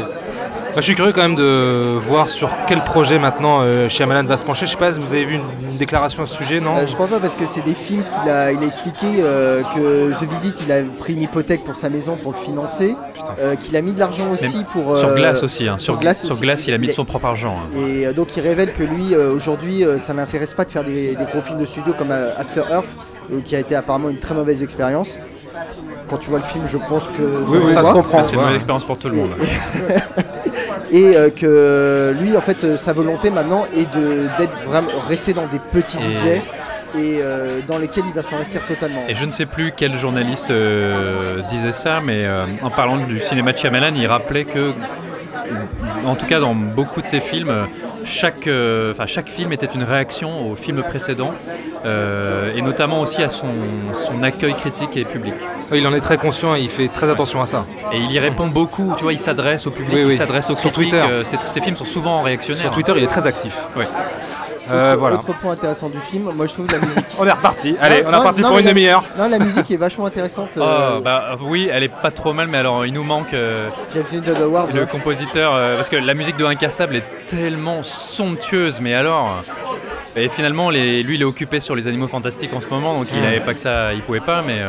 [0.79, 4.37] Moi, je suis curieux quand même de voir sur quel projet maintenant euh, Shyamalan va
[4.37, 4.65] se pencher.
[4.65, 6.87] Je sais pas si vous avez vu une, une déclaration à ce sujet, non Euh,
[6.87, 10.13] je crois pas parce que c'est des films qu'il a, il a expliqué euh, que
[10.13, 12.95] The Visit, il a pris une hypothèque pour sa maison pour le financer,
[13.41, 14.97] euh, qu'il a mis de l'argent aussi pour.
[14.97, 15.67] Sur euh, glace aussi.
[15.67, 15.77] hein.
[15.77, 16.41] Sur, glace sur aussi.
[16.43, 17.57] glace, il a mis de son propre argent.
[17.57, 17.77] hein.
[17.85, 20.85] Et euh, donc il révèle que lui, euh, aujourd'hui, euh, ça n'intéresse pas de faire
[20.85, 22.87] des, des gros films de studio comme euh, After Earth,
[23.33, 25.19] euh, qui a été apparemment une très mauvaise expérience.
[26.09, 28.23] Quand tu vois le film, je pense que Oui, oui, se ça se comprend.
[28.23, 29.29] C'est une bonne expérience pour tout le monde.
[30.91, 35.33] Et euh, que lui, en fait, euh, sa volonté maintenant est de d'être vraiment resté
[35.33, 36.41] dans des petits Et- budgets
[36.97, 39.03] et euh, dans lesquels il va s'investir totalement.
[39.07, 43.19] Et je ne sais plus quel journaliste euh, disait ça, mais euh, en parlant du
[43.19, 44.71] cinéma de Shyamalan, il rappelait que,
[46.05, 47.53] en tout cas dans beaucoup de ses films,
[48.05, 51.31] chaque, euh, enfin, chaque film était une réaction au film précédent,
[51.85, 53.47] euh, et notamment aussi à son,
[53.93, 55.33] son accueil critique et public.
[55.73, 57.65] Il en est très conscient et il fait très attention à ça.
[57.93, 60.13] Et il y répond beaucoup, tu vois, il s'adresse au public, Oui, oui.
[60.13, 60.91] il s'adresse aux Sur critiques.
[60.91, 61.05] Twitter.
[61.11, 62.61] euh, ses, ses films sont souvent réactionnaires.
[62.61, 63.55] Sur Twitter, il est très actif.
[63.75, 63.87] Ouais.
[64.71, 65.15] Euh, autre, voilà.
[65.17, 67.05] autre point intéressant du film, moi je trouve la musique.
[67.19, 67.75] On est reparti.
[67.81, 69.03] Allez, on est reparti non, pour une demi-heure.
[69.17, 70.51] Non, la musique est vachement intéressante.
[70.57, 73.69] Oh, euh, bah oui, elle est pas trop mal, mais alors il nous manque euh,
[73.93, 74.73] James Newton Howard.
[74.73, 79.43] le compositeur, euh, parce que la musique de Incassable est tellement somptueuse, mais alors.
[80.15, 83.07] Et finalement, les, lui, il est occupé sur les animaux fantastiques en ce moment, donc
[83.15, 84.59] il avait pas que ça, il pouvait pas, mais.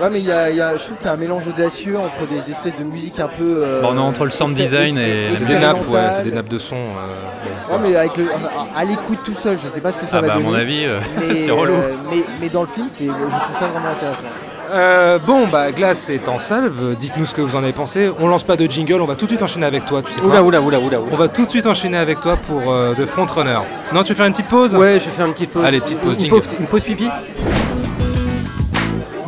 [0.00, 1.98] Ouais, mais il y a, y a- je trouve qu'il y a un mélange audacieux
[1.98, 3.62] entre des espèces de musique un peu.
[3.62, 6.32] euh, Bon, on est entre le sound design et- C'est des nappes, ouais, c'est des
[6.32, 6.76] nappes de son.
[6.76, 7.72] euh.
[7.74, 8.24] Ouais, mais avec le,
[8.76, 10.48] à l'écoute tout seul, je sais pas ce que ça Ah va bah, à donner.
[10.48, 10.98] mon avis, euh,
[11.28, 11.72] mais, c'est relou.
[11.74, 14.20] euh, mais, mais dans le film, c'est, je trouve ça vraiment intéressant.
[14.72, 16.94] Euh, bon, bah, Glace est en salve.
[16.96, 18.08] Dites-nous ce que vous en avez pensé.
[18.20, 20.00] On lance pas de jingle, on va tout de suite enchaîner avec toi.
[20.00, 20.98] Tu sais quoi Oula, oula, oula, oula.
[21.10, 23.58] On va tout de suite enchaîner avec toi pour euh, The Frontrunner.
[23.92, 25.64] Non, tu veux faire une petite pause Ouais, je vais faire une petite pause.
[25.64, 26.40] Allez, petite pause, Une jingle.
[26.40, 27.08] pause, une pause pipi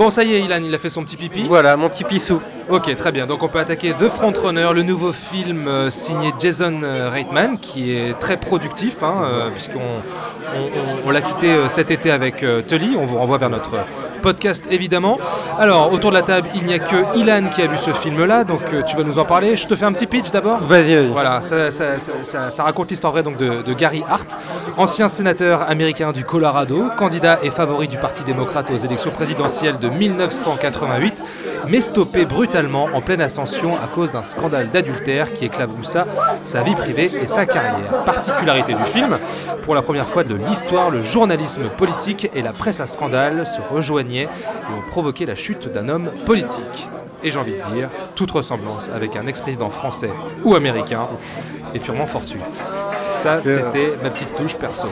[0.02, 1.44] Bon, ça y est, Ilan, il a fait son petit pipi.
[1.46, 2.40] Voilà, mon petit pissou.
[2.68, 3.24] Ok, très bien.
[3.28, 7.94] Donc on peut attaquer The Frontrunner, le nouveau film euh, signé Jason euh, Reitman, qui
[7.94, 12.96] est très productif, hein, euh, puisqu'on on, on- on l'a quitté cet été avec Tully.
[12.98, 13.76] On vous renvoie vers notre
[14.22, 15.18] podcast, évidemment.
[15.58, 18.44] Alors, autour de la table, il n'y a que Ilan qui a vu ce film-là,
[18.44, 19.56] donc euh, tu vas nous en parler.
[19.56, 21.06] Je te fais un petit pitch d'abord Vas-y, vas-y.
[21.08, 24.36] Voilà, ça, ça- ça- ça- ça raconte l'histoire vraie donc, de, de Gary Hart,
[24.78, 29.88] ancien sénateur américain du Colorado, candidat et favori du Parti démocrate aux élections présidentielles de
[29.88, 31.22] 1988,
[31.68, 36.06] mais stoppé brutalement en pleine ascension à cause d'un scandale d'adultère qui éclaboussa
[36.36, 38.04] sa vie privée et sa carrière.
[38.04, 39.16] Particularité du film,
[39.62, 43.60] pour la première fois de l'histoire, le journalisme politique et la presse à scandale se
[43.74, 46.88] rejoignaient et ont provoqué la chute d'un homme politique.
[47.24, 50.10] Et j'ai envie de dire, toute ressemblance avec un ex-président français
[50.44, 51.08] ou américain
[51.72, 52.62] est purement fortuite.
[53.22, 54.88] Ça, c'était ma petite touche perso.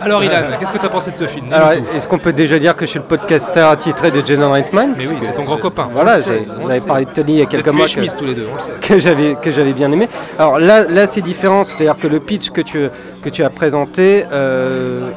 [0.00, 1.46] Alors, Ilan, qu'est-ce que tu as pensé de ce film?
[1.52, 4.94] Alors, est-ce qu'on peut déjà dire que je suis le podcasteur attitré de Jason Reitman?
[4.96, 5.88] Mais oui, c'est ton grand copain.
[5.90, 6.42] Voilà, sait.
[6.86, 7.84] parlé de Tony il y a quelques mois.
[7.86, 8.72] que- chemise tous les deux, on le sait.
[8.80, 10.08] que j'avais que j'avais bien aimé.
[10.38, 12.88] Alors là, là c'est différent, c'est-à-dire que le pitch que tu
[13.22, 15.10] que tu as présenté euh,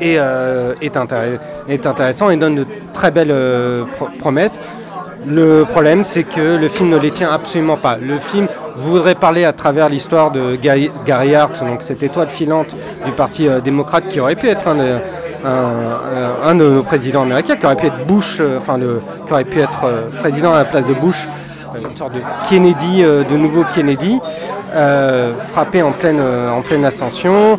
[0.00, 1.38] est, euh, est, intéress-
[1.68, 4.58] est intéressant et donne de très belles euh, pro- promesses.
[5.26, 7.96] Le problème, c'est que le film ne les tient absolument pas.
[8.00, 8.46] Le film
[8.76, 10.90] voudrait parler à travers l'histoire de Gary,
[11.34, 12.74] Hart, donc cette étoile filante
[13.04, 14.98] du Parti euh, démocrate qui aurait pu être un, de-
[15.44, 18.78] un, euh, un de nos présidents américains, qui aurait pu être Bush, euh, enfin,
[19.26, 19.84] qui aurait pu être
[20.20, 21.26] président à la place de Bush,
[21.76, 24.18] une sorte de Kennedy, de nouveau Kennedy,
[25.52, 27.58] frappé en pleine ascension.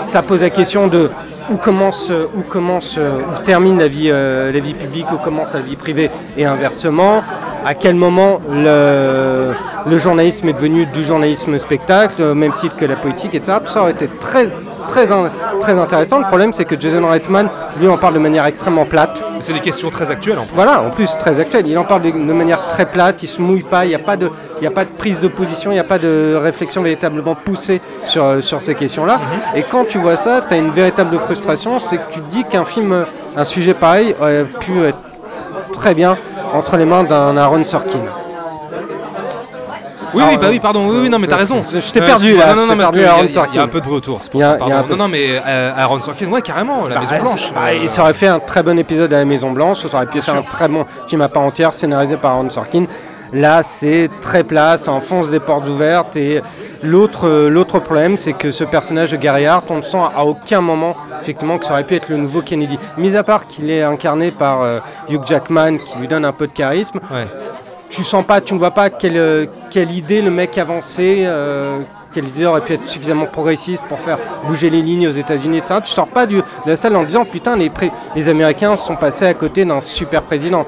[0.00, 1.10] Ça pose la question de
[1.50, 5.16] où commence, euh, où commence, euh, où termine la vie, euh, la vie publique, où
[5.16, 7.20] commence la vie privée, et inversement.
[7.64, 9.52] À quel moment le,
[9.88, 13.58] le journalisme est devenu du journalisme spectacle, au même titre que la politique, etc.
[13.64, 14.48] Tout ça aurait été très,
[14.82, 15.30] très, in-
[15.60, 16.18] très intéressant.
[16.18, 19.22] Le problème, c'est que Jason Reitman, lui, en parle de manière extrêmement plate.
[19.40, 20.54] C'est des questions très actuelles en plus.
[20.54, 21.66] Voilà, en plus très actuel.
[21.66, 23.98] Il en parle de, de manière très plate, il se mouille pas, il n'y a,
[23.98, 24.30] pas de-
[24.60, 27.80] y a pas de prise de position, il n'y a pas de réflexion véritablement poussée
[28.04, 29.16] sur, sur ces questions-là.
[29.16, 29.58] Mhm.
[29.58, 32.44] Et quand tu vois ça, tu as une véritable frustration, c'est que tu te dis
[32.44, 33.04] qu'un film,
[33.36, 34.98] un sujet pareil aurait pu être
[35.72, 36.16] très bien
[36.54, 38.00] entre les mains d'un Aaron Sorkin.
[40.14, 41.62] Oui, oui, bah oui, pardon, oui, oui, non, mais t'as raison.
[41.72, 44.30] Je t'ai perdu là, Non, non, non, il y a- un peu de retour, c'est
[44.30, 47.52] pour ça, Non, non, mais euh, Aaron Sorkin, ouais, carrément, la Bah, Maison Blanche.
[47.54, 50.06] bah, euh, il aurait fait un très bon épisode à la Maison Blanche, ça aurait
[50.06, 50.34] pu être sûr.
[50.34, 52.84] un très bon film à part entière scénarisé par Aaron Sorkin.
[53.34, 56.16] Là, c'est très plat, ça enfonce des portes ouvertes.
[56.16, 56.42] Et
[56.82, 60.26] l'autre, euh, l'autre problème, c'est que ce personnage de Gary Hart, on ne sent à
[60.26, 62.78] aucun moment effectivement que ça aurait pu être le nouveau Kennedy.
[62.98, 66.46] Mis à part qu'il est incarné par euh, Hugh Jackman, qui lui donne un peu
[66.46, 67.26] de charisme, Ouais.
[67.92, 71.80] Tu sens pas, tu ne vois pas quelle, euh, quelle idée le mec avançait, euh,
[72.12, 75.80] quelle idée aurait pu être suffisamment progressiste pour faire bouger les lignes aux États-Unis, etc.
[75.84, 77.70] Tu sors pas de la salle en disant putain, les,
[78.16, 80.66] les Américains sont passés à côté d'un super président.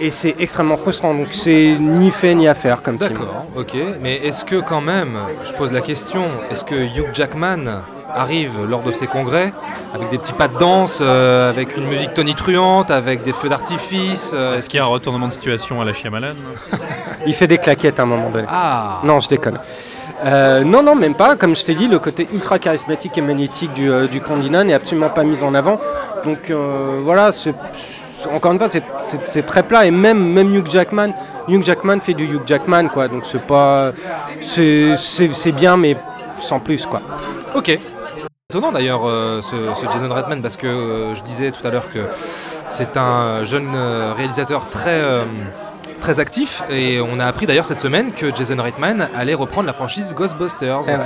[0.00, 3.10] Et c'est extrêmement frustrant, donc c'est ni fait ni à faire comme film.
[3.10, 3.76] D'accord, ok.
[4.00, 5.12] Mais est-ce que quand même,
[5.46, 7.82] je pose la question, est-ce que Hugh Jackman
[8.14, 9.52] arrive lors de ses congrès
[9.94, 14.32] avec des petits pas de danse, euh, avec une musique tonitruante, avec des feux d'artifice
[14.34, 16.34] euh, Est-ce qu'il y a un retournement de situation à la Shyamalan
[17.26, 18.46] Il fait des claquettes à un moment donné.
[18.50, 19.58] Ah Non, je déconne.
[20.24, 21.36] Euh, non, non, même pas.
[21.36, 24.74] Comme je t'ai dit, le côté ultra charismatique et magnétique du, euh, du candidat n'est
[24.74, 25.78] absolument pas mis en avant.
[26.24, 27.54] Donc euh, voilà, c'est-
[28.32, 29.84] encore une fois, c'est- c'est c'est très plat.
[29.84, 31.08] Et même, même Hugh Jackman,
[31.48, 33.08] Hugh Jackman fait du Hugh Jackman, quoi.
[33.08, 33.90] Donc c'est pas,
[34.40, 35.96] c'est c'est- c'est bien, mais
[36.38, 37.00] sans plus, quoi.
[37.56, 37.78] Ok.
[38.52, 41.88] Étonnant d'ailleurs euh, ce, ce Jason Redman parce que euh, je disais tout à l'heure
[41.88, 42.00] que
[42.68, 45.00] c'est un jeune euh, réalisateur très,
[46.02, 49.72] très actif et on a appris d'ailleurs cette semaine que Jason Reitman allait reprendre la
[49.72, 50.98] franchise Ghostbusters, Eh ouais.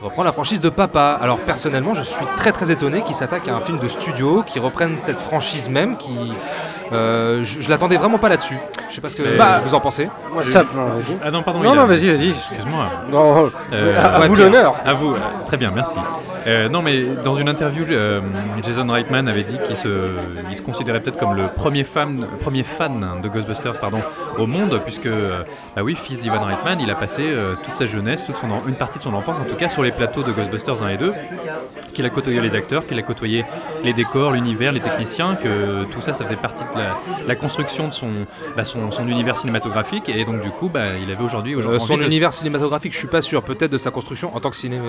[0.00, 1.18] reprendre la franchise de Papa.
[1.20, 4.58] Alors personnellement je suis très très étonné qu'il s'attaque à un film de studio, qui
[4.58, 6.16] reprenne cette franchise même, qui
[6.92, 8.56] euh, je, je l'attendais vraiment pas là-dessus.
[8.90, 10.08] Je sais pas ce que bah, vous en pensez.
[10.32, 11.16] Moi, ça- non, vas-y.
[11.24, 11.60] Ah non, pardon.
[11.60, 12.30] Non, vas-y, vas-y.
[12.30, 12.90] Excuse-moi.
[13.10, 14.50] Non, Euh, à ouais, vous Pierre.
[14.50, 14.74] l'honneur.
[14.84, 15.98] À vous, euh, très bien, merci.
[16.46, 18.20] Euh, non, mais dans une interview, euh,
[18.62, 19.88] Jason Reitman avait dit qu'il se,
[20.50, 24.00] il se considérait peut-être comme le premier fan, premier fan de Ghostbusters pardon,
[24.38, 25.42] au monde, puisque, euh,
[25.74, 28.62] bah oui, fils d'Ivan Reitman, il a passé euh, toute sa jeunesse, toute son en-
[28.68, 30.96] une partie de son enfance, en tout cas, sur les plateaux de Ghostbusters 1 et
[30.98, 31.14] 2,
[31.94, 33.46] qu'il a côtoyé les acteurs, qu'il a côtoyé
[33.82, 36.96] les décors, l'univers, les techniciens, que tout ça, ça faisait partie de la,
[37.26, 38.08] la construction de son,
[38.56, 41.96] bah, son, son univers cinématographique, et donc du coup, bah, il avait aujourd'hui Euh, son
[41.96, 43.42] de- univers cinématographique, je suis pas sûr.
[43.42, 44.80] Peut-être de sa construction en tant que ciné-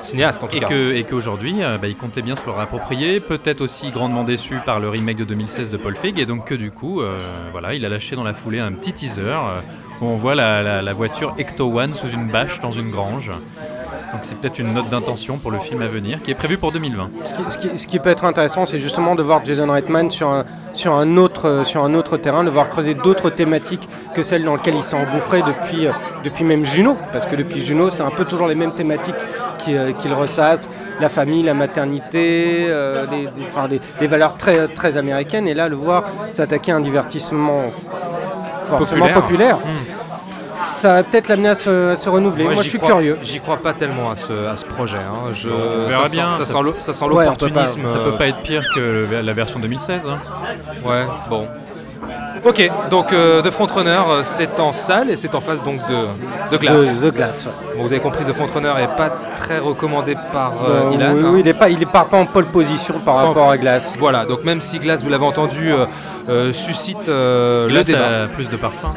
[0.00, 0.68] cinéaste, en tout et cas.
[0.68, 4.56] que- et qu'aujourd'hui, euh, bah, il comptait bien se le réapproprier, peut-être aussi grandement déçu
[4.64, 7.18] par le remake de 2016 de Paul Feig, et donc que du coup, euh,
[7.52, 9.36] voilà, il a lâché dans la foulée un petit teaser
[10.00, 13.30] où on voit la, la- la voiture Ecto One sous une bâche dans une grange.
[14.12, 16.70] Donc c'est peut-être une note d'intention pour le film à venir, qui est prévu pour
[16.72, 17.10] 2020.
[17.24, 20.10] Ce qui, ce qui- ce qui peut être intéressant, c'est justement de voir Jason Reitman
[20.10, 24.22] sur un, sur un, autre, sur un autre terrain, de voir creuser d'autres thématiques que
[24.22, 25.92] celles dans lesquelles il s'est engouffré depuis, euh,
[26.22, 26.96] depuis même Juno.
[27.12, 29.14] Parce que depuis Juno, c'est un peu toujours les mêmes thématiques
[29.58, 30.68] qui, euh, qu'il ressasse
[31.00, 35.48] la famille, la maternité, euh, les, des- enfin, des- des valeurs très, très américaines.
[35.48, 37.62] Et là, le voir s'attaquer à un divertissement
[38.66, 39.14] forcément Populaire.
[39.20, 40.03] populaire, Hmm.
[40.84, 42.44] Ça va peut-être l'amener à se, à se renouveler.
[42.44, 43.16] Moi, je suis crois- curieux.
[43.22, 44.98] J'y crois pas tellement à ce, à ce projet.
[44.98, 45.32] hein.
[45.32, 47.60] Je, On verra ça sent- bien, Ça, ça- sent ça sent Ouais, on peut pas-
[47.62, 47.86] l'opportunisme.
[47.86, 50.02] Ça euh, peut pas être pire que la version 2016.
[50.06, 50.18] hein.
[50.84, 51.48] Ouais, bon.
[52.46, 55.94] Ok, donc euh, The Frontrunner, euh, c'est en salle et c'est en face donc de,
[55.94, 56.58] ouais.
[57.76, 59.08] Bon, vous avez compris, The Frontrunner est pas
[59.38, 61.12] très recommandé par euh, Euh, Ilan.
[61.14, 61.30] oui, hein.
[61.32, 63.94] oui, il est pas, il est pas, pas en pole position par rapport à Glace.
[63.98, 65.86] Voilà, donc même si Glace, vous l'avez entendu, euh,
[66.28, 68.24] euh, suscite euh, le débat.
[68.24, 68.92] a plus de parfum.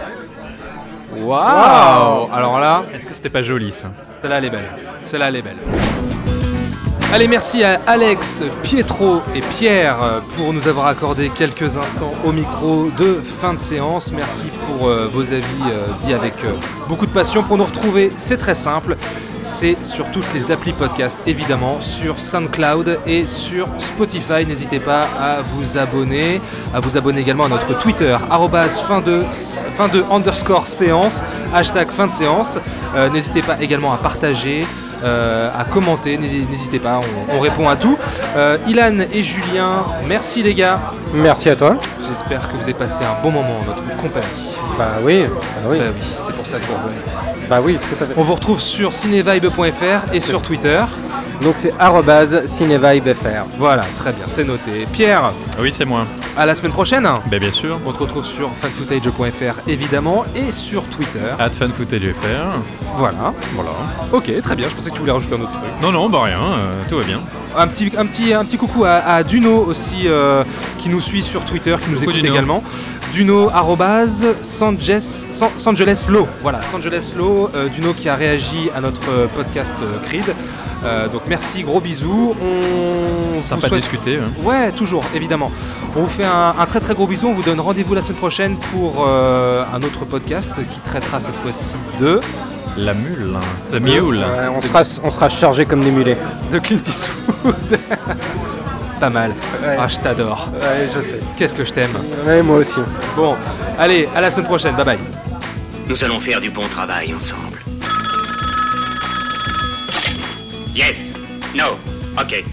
[1.21, 3.89] Waouh Alors là, Est-ce que c'était pas joli ça
[4.21, 4.69] celle-là elle est belle.
[5.05, 5.57] Celle-là elle est belle.
[7.13, 9.95] Allez, merci à Alex, Pietro et Pierre
[10.35, 14.11] pour nous avoir accordé quelques instants au micro de fin de séance.
[14.11, 16.51] Merci pour euh, vos avis euh, dits avec euh,
[16.89, 17.43] beaucoup de passion.
[17.43, 18.97] Pour nous retrouver, c'est très simple.
[19.59, 24.45] C'est sur toutes les applis podcast, évidemment, sur SoundCloud et sur Spotify.
[24.47, 26.39] N'hésitez pas à vous abonner,
[26.75, 29.23] à vous abonner également à notre Twitter, arrobase fin de,
[29.75, 31.23] fin de underscore séance,
[31.55, 32.59] hashtag fin de séance.
[32.95, 34.59] Euh, N'hésitez pas également à partager,
[35.03, 36.99] euh, à commenter, n'hési- n'hésitez pas,
[37.31, 37.97] on, on répond à tout.
[38.35, 39.71] Euh, Ilan et Julien,
[40.07, 40.79] merci les gars.
[41.15, 41.77] Merci à toi.
[42.07, 44.27] J'espère que vous avez passé un bon moment en notre compagnie.
[44.77, 47.01] Bah oui, bah oui, Bah oui, ça que vous revenez.
[47.49, 48.13] bah oui, tout à fait.
[48.17, 50.83] On vous retrouve sur cinevibe.fr et sur Twitter.
[51.41, 53.45] Donc c'est arrobase cinevibefr.
[53.59, 54.87] Voilà, très bien, c'est noté.
[54.91, 56.05] Pierre, Ah Oui, c'est moi.
[56.35, 57.07] à la semaine prochaine.
[57.29, 57.79] Ben, bien sûr.
[57.85, 61.19] On te retrouve sur fanfootage.fr évidemment et sur Twitter.
[61.37, 62.57] At fanfootage.fr.
[62.95, 63.33] Voilà.
[63.53, 63.69] Voilà.
[64.11, 64.67] Ok, très bien.
[64.69, 65.63] Je pensais que tu voulais rajouter un autre truc.
[65.81, 67.19] Non, non, bah rien, euh, tout va bien.
[67.55, 70.43] Un petit, un petit, un petit coucou à, à Duno aussi euh,
[70.79, 72.33] qui nous suit sur Twitter, qui nous Coucou, écoute Duno.
[72.33, 72.63] également.
[73.13, 74.77] Duno arrobase San-
[75.59, 76.27] Sangeles Law.
[76.41, 77.49] Voilà, Sangeles Law.
[77.55, 80.25] euh, Duno qui a réagi à notre euh, podcast euh, Creed.
[80.85, 82.35] Euh, donc merci, gros bisous.
[82.41, 84.17] On Sympa de souhaite- discuter.
[84.17, 84.29] hein.
[84.43, 85.51] Ouais, toujours, évidemment.
[85.95, 87.27] On vous fait un, un très très gros bisou.
[87.27, 91.73] On vous donne rendez-vous la semaine prochaine pour un autre podcast qui traitera cette fois-ci
[91.99, 92.19] de,
[92.77, 94.23] La mule.
[94.55, 96.17] On, sera, on sera chargé comme des mulets.
[96.51, 97.55] de Clint Eastwood.
[98.99, 99.29] Pas mal.
[99.61, 99.75] Ouais.
[99.79, 100.47] Ah, je t'adore.
[100.53, 101.19] Ouais, je sais.
[101.37, 101.91] Qu'est-ce que je t'aime.
[102.25, 102.79] Ouais, moi aussi.
[103.15, 103.35] Bon,
[103.77, 104.75] allez, à la semaine prochaine.
[104.75, 104.99] Bye bye.
[105.87, 107.59] Nous allons faire du bon travail ensemble.
[110.75, 111.13] Yes.
[111.55, 111.77] No.
[112.19, 112.43] Ok.